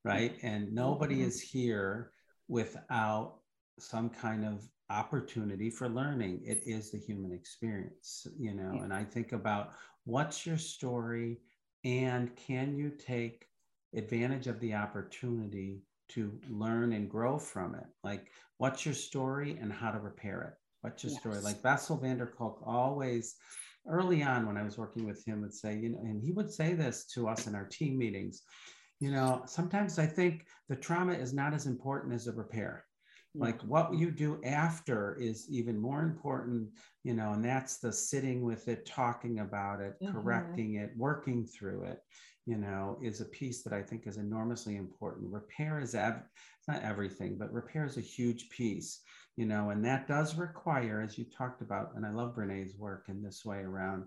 right 0.04 0.36
and 0.42 0.72
nobody 0.72 1.16
mm-hmm. 1.16 1.28
is 1.28 1.40
here 1.40 2.10
without 2.48 3.36
some 3.78 4.08
kind 4.08 4.44
of 4.44 4.68
opportunity 4.90 5.70
for 5.70 5.88
learning 5.88 6.40
it 6.44 6.62
is 6.66 6.90
the 6.90 6.98
human 6.98 7.32
experience 7.32 8.26
you 8.38 8.54
know 8.54 8.72
yeah. 8.74 8.82
and 8.82 8.92
i 8.92 9.02
think 9.02 9.32
about 9.32 9.70
what's 10.04 10.44
your 10.44 10.58
story 10.58 11.38
and 11.84 12.34
can 12.36 12.74
you 12.74 12.90
take 12.90 13.46
advantage 13.94 14.46
of 14.46 14.58
the 14.60 14.74
opportunity 14.74 15.82
to 16.08 16.32
learn 16.48 16.92
and 16.92 17.10
grow 17.10 17.38
from 17.38 17.74
it? 17.74 17.86
Like, 18.02 18.30
what's 18.58 18.84
your 18.84 18.94
story 18.94 19.58
and 19.60 19.72
how 19.72 19.90
to 19.90 19.98
repair 19.98 20.42
it? 20.42 20.54
What's 20.84 21.02
your 21.02 21.12
yes. 21.12 21.20
story? 21.20 21.40
Like 21.40 21.62
Bessel 21.62 21.96
van 21.96 22.18
der 22.18 22.26
Kolk 22.26 22.62
always, 22.66 23.36
early 23.88 24.22
on 24.22 24.46
when 24.46 24.58
I 24.58 24.62
was 24.62 24.76
working 24.76 25.06
with 25.06 25.24
him, 25.26 25.40
would 25.40 25.54
say, 25.54 25.78
you 25.78 25.88
know, 25.88 25.98
and 26.00 26.22
he 26.22 26.32
would 26.32 26.52
say 26.52 26.74
this 26.74 27.06
to 27.14 27.26
us 27.26 27.46
in 27.46 27.54
our 27.54 27.64
team 27.64 27.96
meetings. 27.96 28.42
You 29.00 29.10
know, 29.10 29.42
sometimes 29.46 29.98
I 29.98 30.06
think 30.06 30.46
the 30.68 30.76
trauma 30.76 31.14
is 31.14 31.32
not 31.32 31.54
as 31.54 31.64
important 31.64 32.12
as 32.12 32.26
the 32.26 32.32
repair 32.32 32.84
like 33.34 33.60
what 33.62 33.94
you 33.94 34.10
do 34.10 34.40
after 34.44 35.16
is 35.20 35.46
even 35.50 35.78
more 35.78 36.02
important 36.02 36.68
you 37.02 37.14
know 37.14 37.32
and 37.32 37.44
that's 37.44 37.78
the 37.78 37.92
sitting 37.92 38.42
with 38.42 38.68
it 38.68 38.86
talking 38.86 39.40
about 39.40 39.80
it 39.80 39.94
mm-hmm. 40.00 40.12
correcting 40.12 40.74
it 40.74 40.92
working 40.96 41.44
through 41.44 41.82
it 41.84 41.98
you 42.46 42.56
know 42.56 42.98
is 43.02 43.20
a 43.20 43.26
piece 43.26 43.62
that 43.62 43.72
i 43.72 43.82
think 43.82 44.06
is 44.06 44.18
enormously 44.18 44.76
important 44.76 45.32
repair 45.32 45.80
is 45.80 45.94
ev- 45.94 46.22
it's 46.58 46.68
not 46.68 46.82
everything 46.82 47.36
but 47.36 47.52
repair 47.52 47.84
is 47.84 47.96
a 47.96 48.02
huge 48.02 48.48
piece 48.50 49.00
you 49.36 49.46
know 49.46 49.70
and 49.70 49.84
that 49.84 50.06
does 50.06 50.36
require 50.36 51.00
as 51.00 51.18
you 51.18 51.24
talked 51.24 51.60
about 51.60 51.90
and 51.96 52.06
i 52.06 52.10
love 52.10 52.34
brene's 52.34 52.76
work 52.76 53.06
in 53.08 53.22
this 53.22 53.44
way 53.44 53.58
around 53.58 54.04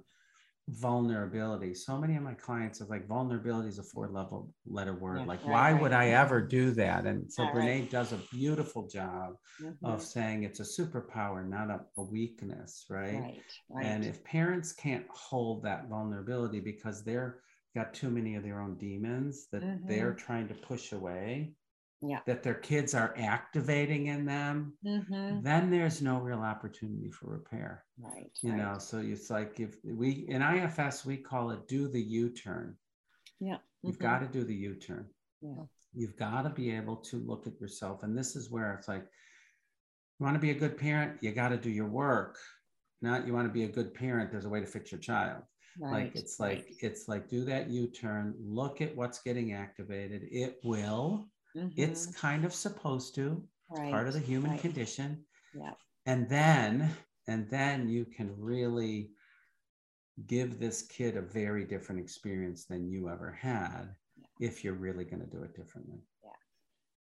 vulnerability. 0.70 1.74
So 1.74 1.98
many 1.98 2.16
of 2.16 2.24
my 2.24 2.34
clients 2.34 2.82
are 2.82 2.86
like, 2.86 3.08
vulnerability 3.08 3.70
is 3.70 3.80
a 3.80 3.84
four 3.84 4.10
level 4.10 4.54
letter 4.66 4.94
word. 4.94 5.20
Yeah, 5.20 5.26
like, 5.26 5.44
right, 5.44 5.52
why 5.52 5.72
right. 5.72 5.82
would 5.82 5.94
I 5.94 6.10
ever 6.10 6.42
do 6.42 6.72
that? 6.72 7.06
And 7.06 7.32
so 7.32 7.44
yeah, 7.44 7.52
Brene 7.52 7.80
right. 7.82 7.90
does 7.90 8.12
a 8.12 8.20
beautiful 8.32 8.88
job 8.88 9.36
mm-hmm. 9.62 9.86
of 9.86 10.02
saying 10.02 10.44
it's 10.44 10.60
a 10.60 10.64
superpower, 10.64 11.48
not 11.48 11.70
a, 11.70 11.80
a 11.98 12.04
weakness, 12.04 12.86
right? 12.90 13.40
And 13.82 14.04
if 14.04 14.24
parents 14.24 14.74
can't 14.74 15.06
hold 15.10 15.64
that 15.64 15.88
vulnerability 15.88 16.60
because 16.60 17.04
they're 17.04 17.40
got 17.76 17.94
too 17.94 18.10
many 18.10 18.36
of 18.36 18.44
their 18.44 18.60
own 18.60 18.76
demons 18.76 19.48
that 19.52 19.62
mm-hmm. 19.62 19.88
they're 19.88 20.14
trying 20.14 20.48
to 20.48 20.54
push 20.54 20.92
away, 20.92 21.54
yeah. 22.02 22.20
that 22.26 22.44
their 22.44 22.54
kids 22.56 22.94
are 22.94 23.14
activating 23.18 24.08
in 24.08 24.26
them, 24.26 24.74
mm-hmm. 24.86 25.42
then 25.42 25.70
there's 25.70 26.02
no 26.02 26.20
real 26.20 26.40
opportunity 26.40 27.10
for 27.10 27.28
repair. 27.28 27.84
Right. 28.00 28.32
You 28.42 28.52
right. 28.52 28.60
know, 28.60 28.78
so 28.78 29.00
it's 29.00 29.30
like 29.30 29.60
if 29.60 29.78
we 29.84 30.26
in 30.30 30.42
IFS 30.42 31.06
we 31.06 31.18
call 31.18 31.52
it 31.52 31.68
do 31.68 31.88
the 31.88 32.02
U-turn. 32.02 32.76
Yeah. 33.40 33.56
Mm-hmm. 33.56 33.88
You've 33.88 34.00
got 34.00 34.20
to 34.20 34.28
do 34.28 34.44
the 34.44 34.56
U-turn. 34.56 35.08
Yeah. 35.42 35.64
You've 35.94 36.18
got 36.18 36.44
to 36.44 36.50
be 36.50 36.76
able 36.76 36.98
to 36.98 37.18
look 37.18 37.48
at 37.48 37.60
yourself. 37.60 38.04
And 38.04 38.18
this 38.18 38.36
is 38.36 38.52
where 38.52 38.74
it's 38.74 38.88
like, 38.88 39.06
you 40.20 40.24
want 40.24 40.36
to 40.36 40.40
be 40.40 40.52
a 40.52 40.56
good 40.56 40.78
parent, 40.78 41.18
you 41.22 41.32
got 41.32 41.50
to 41.50 41.58
do 41.58 41.70
your 41.70 41.88
work. 41.88 42.38
Not 43.02 43.28
you 43.28 43.34
want 43.34 43.48
to 43.48 43.54
be 43.54 43.64
a 43.64 43.68
good 43.68 43.94
parent, 43.94 44.32
there's 44.32 44.46
a 44.46 44.50
way 44.50 44.60
to 44.60 44.66
fix 44.66 44.92
your 44.92 45.02
child. 45.02 45.44
Right. 45.80 46.06
Like 46.06 46.16
it's 46.16 46.40
like 46.40 46.58
right. 46.58 46.76
it's 46.82 47.08
like 47.08 47.30
do 47.30 47.46
that 47.46 47.70
U-turn, 47.70 48.34
look 48.40 48.82
at 48.82 48.96
what's 48.96 49.22
getting 49.22 49.54
activated. 49.54 50.24
It 50.32 50.58
will 50.64 51.28
Mm-hmm. 51.58 51.82
It's 51.82 52.08
kind 52.08 52.46
of 52.46 52.54
supposed 52.54 53.16
to, 53.16 53.44
right. 53.70 53.92
part 53.92 54.08
of 54.08 54.14
the 54.14 54.20
human 54.20 54.52
right. 54.52 54.62
condition. 54.62 55.24
Yeah. 55.56 55.72
And 56.06 56.30
then, 56.30 56.90
and 57.28 57.50
then 57.50 57.90
you 57.90 58.06
can 58.06 58.34
really 58.38 59.12
give 60.28 60.60
this 60.60 60.84
kid 60.84 61.18
a 61.18 61.22
very 61.22 61.66
different 61.66 62.02
experience 62.02 62.66
than 62.66 62.90
you 62.90 63.10
ever 63.10 63.32
had 63.32 63.90
yeah. 64.18 64.48
if 64.48 64.64
you're 64.64 64.74
really 64.74 65.04
going 65.04 65.22
to 65.22 65.30
do 65.30 65.44
it 65.44 65.56
differently. 65.56 66.00
Yeah. 66.24 66.30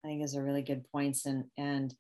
I 0.04 0.08
think 0.08 0.22
those 0.22 0.36
are 0.36 0.44
really 0.44 0.62
good 0.62 0.84
points. 0.92 1.26
And, 1.26 1.46
and, 1.58 1.94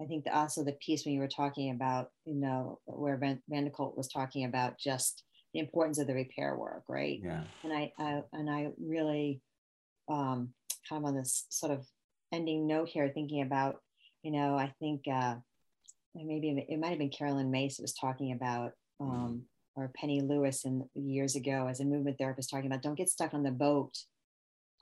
I 0.00 0.04
think 0.04 0.24
the, 0.24 0.36
also 0.36 0.62
the 0.62 0.78
piece 0.80 1.04
when 1.04 1.14
you 1.14 1.20
were 1.20 1.26
talking 1.26 1.70
about, 1.70 2.10
you 2.24 2.34
know, 2.34 2.78
where 2.84 3.16
Van, 3.16 3.42
was 3.48 4.08
talking 4.08 4.44
about 4.44 4.78
just 4.78 5.24
the 5.54 5.60
importance 5.60 5.98
of 5.98 6.06
the 6.06 6.14
repair 6.14 6.56
work, 6.56 6.84
right? 6.88 7.20
Yeah. 7.22 7.42
And 7.64 7.72
I, 7.72 7.92
I 7.98 8.22
and 8.32 8.48
I 8.48 8.68
really 8.78 9.40
um, 10.08 10.52
kind 10.88 11.02
of 11.02 11.08
on 11.08 11.14
this 11.14 11.46
sort 11.50 11.72
of 11.72 11.86
ending 12.32 12.66
note 12.66 12.88
here, 12.88 13.10
thinking 13.12 13.42
about, 13.42 13.76
you 14.22 14.32
know, 14.32 14.54
I 14.56 14.72
think 14.78 15.02
uh, 15.12 15.36
maybe 16.14 16.66
it 16.68 16.78
might 16.78 16.90
have 16.90 16.98
been 16.98 17.10
Caroline 17.10 17.50
Myss 17.50 17.78
was 17.78 17.94
talking 17.94 18.32
about, 18.32 18.72
um, 19.00 19.42
or 19.76 19.92
Penny 19.94 20.20
Lewis 20.20 20.64
in 20.64 20.88
years 20.94 21.36
ago 21.36 21.68
as 21.68 21.80
a 21.80 21.84
movement 21.84 22.18
therapist 22.18 22.50
talking 22.50 22.66
about, 22.66 22.82
don't 22.82 22.98
get 22.98 23.08
stuck 23.08 23.32
on 23.34 23.42
the 23.42 23.50
boat 23.50 23.94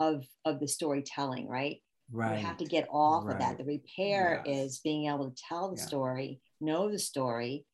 of 0.01 0.25
of 0.45 0.61
the 0.61 0.69
storytelling, 0.69 1.49
right? 1.49 1.83
Right. 2.11 2.39
You 2.39 2.47
have 2.47 2.57
to 2.59 2.65
get 2.65 2.89
off 2.91 3.25
right. 3.25 3.35
of 3.35 3.41
that. 3.41 3.59
The 3.59 3.65
repair 3.65 4.43
yes. 4.47 4.59
is 4.59 4.81
being 4.81 5.09
able 5.09 5.31
to 5.31 5.43
tell 5.49 5.71
the 5.71 5.77
yeah. 5.77 5.87
story, 5.87 6.41
know 6.61 6.91
the 6.91 6.99
story, 6.99 7.67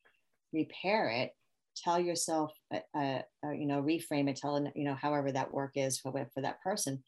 repair 0.51 1.09
it, 1.09 1.31
tell 1.77 1.99
yourself, 1.99 2.51
uh, 2.73 2.79
uh, 2.95 3.21
uh, 3.45 3.51
you 3.51 3.67
know, 3.67 3.81
reframe 3.81 4.29
it, 4.29 4.35
tell, 4.35 4.59
you 4.75 4.83
know, 4.83 4.95
however 4.95 5.31
that 5.31 5.53
work 5.53 5.73
is 5.75 5.99
for, 5.99 6.11
for 6.33 6.41
that 6.41 6.61
person, 6.61 7.03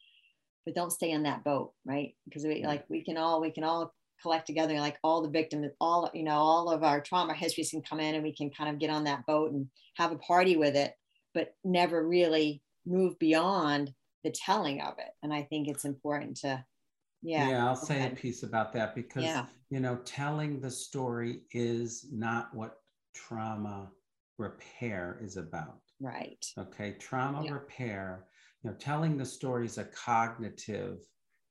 but 0.66 0.76
don't 0.76 0.92
stay 0.92 1.14
on 1.14 1.24
that 1.24 1.44
boat, 1.44 1.72
right? 1.86 2.16
Because 2.26 2.44
we 2.44 2.66
like, 2.66 2.86
we 2.90 3.04
can 3.04 3.18
all, 3.18 3.40
we 3.40 3.52
can 3.52 3.64
all 3.64 3.94
collect 4.22 4.48
together 4.48 4.74
like 4.80 4.98
all 5.04 5.22
the 5.22 5.30
victims, 5.30 5.72
all, 5.80 6.10
you 6.14 6.24
know, 6.24 6.38
all 6.38 6.70
of 6.70 6.84
our 6.84 7.02
trauma 7.02 7.34
histories 7.34 7.70
can 7.70 7.82
come 7.82 8.00
in 8.00 8.16
and 8.16 8.24
we 8.24 8.34
can 8.34 8.50
kind 8.50 8.70
of 8.70 8.80
get 8.80 8.90
on 8.90 9.04
that 9.04 9.26
boat 9.26 9.52
and 9.52 9.68
have 9.96 10.12
a 10.12 10.18
party 10.18 10.58
with 10.58 10.76
it, 10.76 10.94
but 11.34 11.54
never 11.64 12.08
really 12.08 12.62
move 12.86 13.18
beyond 13.20 13.94
the 14.24 14.32
telling 14.32 14.82
of 14.82 14.96
it. 14.98 15.12
And 15.22 15.34
I 15.34 15.44
think 15.44 15.68
it's 15.68 15.86
important 15.86 16.38
to, 16.38 16.64
yeah. 17.22 17.50
Yeah, 17.50 17.68
I'll 17.68 17.76
say 17.76 18.06
a 18.06 18.10
piece 18.10 18.44
about 18.44 18.74
that 18.74 18.96
because, 18.96 19.24
yeah. 19.24 19.46
you 19.70 19.80
know, 19.80 19.98
telling 20.06 20.60
the 20.60 20.72
story 20.72 21.42
is 21.52 22.08
not 22.12 22.54
what 22.54 22.78
trauma 23.14 23.90
repair 24.38 25.20
is 25.22 25.38
about. 25.38 25.80
Right. 26.00 26.46
Okay. 26.58 26.96
Trauma 27.00 27.46
yeah. 27.46 27.52
repair, 27.52 28.26
you 28.66 28.72
know, 28.72 28.78
telling 28.78 29.16
the 29.16 29.26
story 29.26 29.68
is 29.68 29.78
a 29.78 29.86
cognitive 29.86 30.98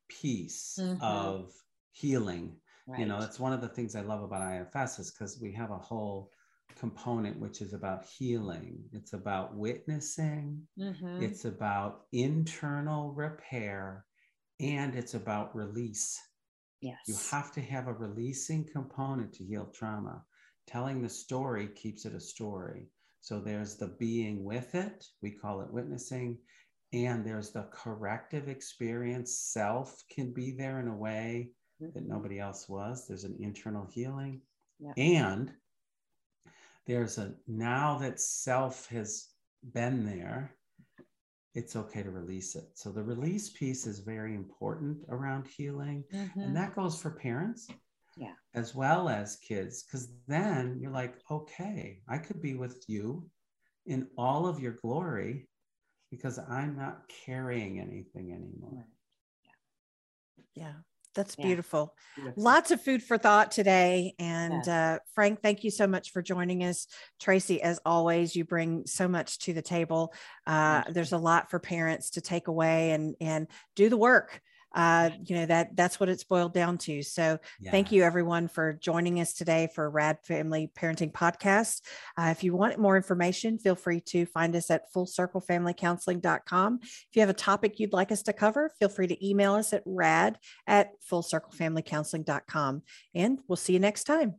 piece 0.09 0.77
mm-hmm. 0.81 1.01
of 1.01 1.53
healing. 1.93 2.57
Right. 2.89 2.99
You 2.99 3.07
know, 3.07 3.21
that's 3.21 3.39
one 3.39 3.53
of 3.53 3.61
the 3.61 3.69
things 3.69 3.95
I 3.95 4.01
love 4.01 4.25
about 4.25 4.67
IFS 4.75 4.99
is 4.99 5.11
because 5.13 5.39
we 5.41 5.53
have 5.53 5.71
a 5.71 5.79
whole 5.79 6.33
component 6.77 7.39
which 7.39 7.63
is 7.63 7.73
about 7.73 8.05
healing. 8.05 8.83
It's 8.93 9.13
about 9.13 9.55
witnessing, 9.55 10.61
mm-hmm. 10.77 11.23
it's 11.23 11.45
about 11.45 12.07
internal 12.13 13.13
repair, 13.13 14.07
and 14.59 14.97
it's 14.97 15.15
about 15.15 15.55
release. 15.55 16.21
Yes. 16.81 16.99
You 17.07 17.15
have 17.31 17.53
to 17.53 17.61
have 17.61 17.87
a 17.87 17.93
releasing 17.93 18.65
component 18.65 19.33
to 19.35 19.45
heal 19.45 19.71
trauma. 19.73 20.25
Telling 20.67 21.01
the 21.01 21.09
story 21.09 21.69
keeps 21.77 22.07
it 22.07 22.15
a 22.15 22.21
story. 22.21 22.89
So 23.21 23.39
there's 23.39 23.77
the 23.77 23.95
being 24.01 24.43
with 24.43 24.75
it, 24.75 25.07
we 25.23 25.31
call 25.31 25.61
it 25.61 25.73
witnessing, 25.73 26.39
and 26.95 27.27
there's 27.27 27.51
the 27.51 27.67
corrective 27.73 28.49
experience. 28.49 29.37
Self 29.39 30.03
can 30.11 30.33
be 30.33 30.53
there 30.53 30.79
in 30.81 30.89
a 30.89 30.97
way 30.97 31.51
mm-hmm. 31.83 31.93
that 31.93 32.07
nobody 32.07 32.39
else 32.39 32.69
was. 32.69 33.07
There's 33.07 33.25
an 33.25 33.37
internal 33.41 33.87
healing. 33.93 34.41
Yeah. 34.79 34.93
And 34.97 35.53
there's 36.87 37.19
a 37.19 37.35
now 37.49 37.99
that 37.99 38.21
self 38.21 38.89
has 38.89 39.29
been 39.73 40.05
there, 40.05 40.55
it's 41.55 41.77
okay 41.77 42.03
to 42.03 42.11
release 42.11 42.55
it. 42.55 42.69
So 42.75 42.91
the 42.91 43.03
release 43.03 43.51
piece 43.51 43.87
is 43.87 44.01
very 44.01 44.35
important 44.35 44.99
around 45.09 45.47
healing. 45.47 46.05
Mm-hmm. 46.13 46.41
And 46.41 46.57
that 46.57 46.75
goes 46.75 47.01
for 47.01 47.11
parents 47.11 47.69
yeah. 48.17 48.33
as 48.55 48.75
well 48.75 49.09
as 49.09 49.37
kids. 49.37 49.83
Because 49.85 50.09
then 50.29 50.79
you're 50.81 50.91
like, 50.93 51.15
okay, 51.31 52.03
I 52.09 52.19
could 52.19 52.43
be 52.43 52.55
with 52.55 52.85
you 52.89 53.27
in 53.87 54.07
all 54.17 54.47
of 54.47 54.61
your 54.61 54.79
glory 54.83 55.49
because 56.17 56.39
I'm 56.39 56.77
not 56.77 57.03
carrying 57.27 57.79
anything 57.81 58.33
anymore. 58.33 58.87
Yeah. 60.55 60.73
That's 61.15 61.37
yeah. 61.39 61.47
beautiful. 61.47 61.95
Lots 62.37 62.71
of 62.71 62.81
food 62.81 63.03
for 63.03 63.19
thought 63.19 63.53
today. 63.53 64.15
And 64.19 64.67
uh, 64.69 64.99
Frank, 65.15 65.43
thank 65.43 65.65
you 65.65 65.71
so 65.71 65.87
much 65.87 66.11
for 66.11 66.23
joining 66.23 66.65
us. 66.65 66.87
Tracy, 67.21 67.63
as 67.63 67.79
always, 67.87 68.35
you 68.35 68.45
bring 68.45 68.85
so 68.87 69.07
much 69.07 69.39
to 69.41 69.53
the 69.53 69.63
table. 69.63 70.13
Uh, 70.47 70.83
there's 70.91 71.13
a 71.13 71.19
lot 71.19 71.51
for 71.51 71.59
parents 71.59 72.11
to 72.11 72.21
take 72.21 72.49
away 72.49 72.91
and, 72.91 73.15
and 73.21 73.47
do 73.77 73.89
the 73.89 73.97
work 73.97 74.41
uh, 74.75 75.11
you 75.25 75.37
know 75.37 75.47
that 75.47 75.77
that's 75.77 75.99
what 75.99 76.09
it's 76.09 76.25
boiled 76.25 76.53
down 76.53 76.79
to. 76.79 77.03
So 77.03 77.39
yeah. 77.61 77.71
thank 77.71 77.93
you 77.93 78.03
everyone 78.03 78.49
for 78.49 78.73
joining 78.75 79.21
us 79.21 79.33
today 79.33 79.69
for 79.75 79.89
rad 79.89 80.19
family 80.25 80.71
parenting 80.77 81.13
podcast. 81.13 81.81
Uh, 82.19 82.29
if 82.37 82.45
you 82.45 82.55
want 82.55 82.79
more 82.79 82.97
information 82.97 83.59
feel 83.59 83.75
free 83.75 84.01
to 84.01 84.27
find 84.27 84.55
us 84.57 84.71
at 84.71 84.93
fullcirclefamilycounseling.com 84.95 86.79
if 86.83 87.09
you 87.15 87.21
have 87.21 87.29
a 87.29 87.35
topic 87.35 87.79
you'd 87.79 87.93
like 87.93 88.13
us 88.13 88.23
to 88.23 88.33
cover 88.33 88.71
feel 88.79 88.89
free 88.89 89.07
to 89.07 89.27
email 89.27 89.55
us 89.55 89.73
at 89.73 89.83
rad 89.85 90.39
at 90.67 90.91
fullcirclefamilycounseling.com 91.11 92.83
and 93.15 93.41
we'll 93.49 93.57
see 93.57 93.73
you 93.73 93.79
next 93.79 94.05
time 94.05 94.35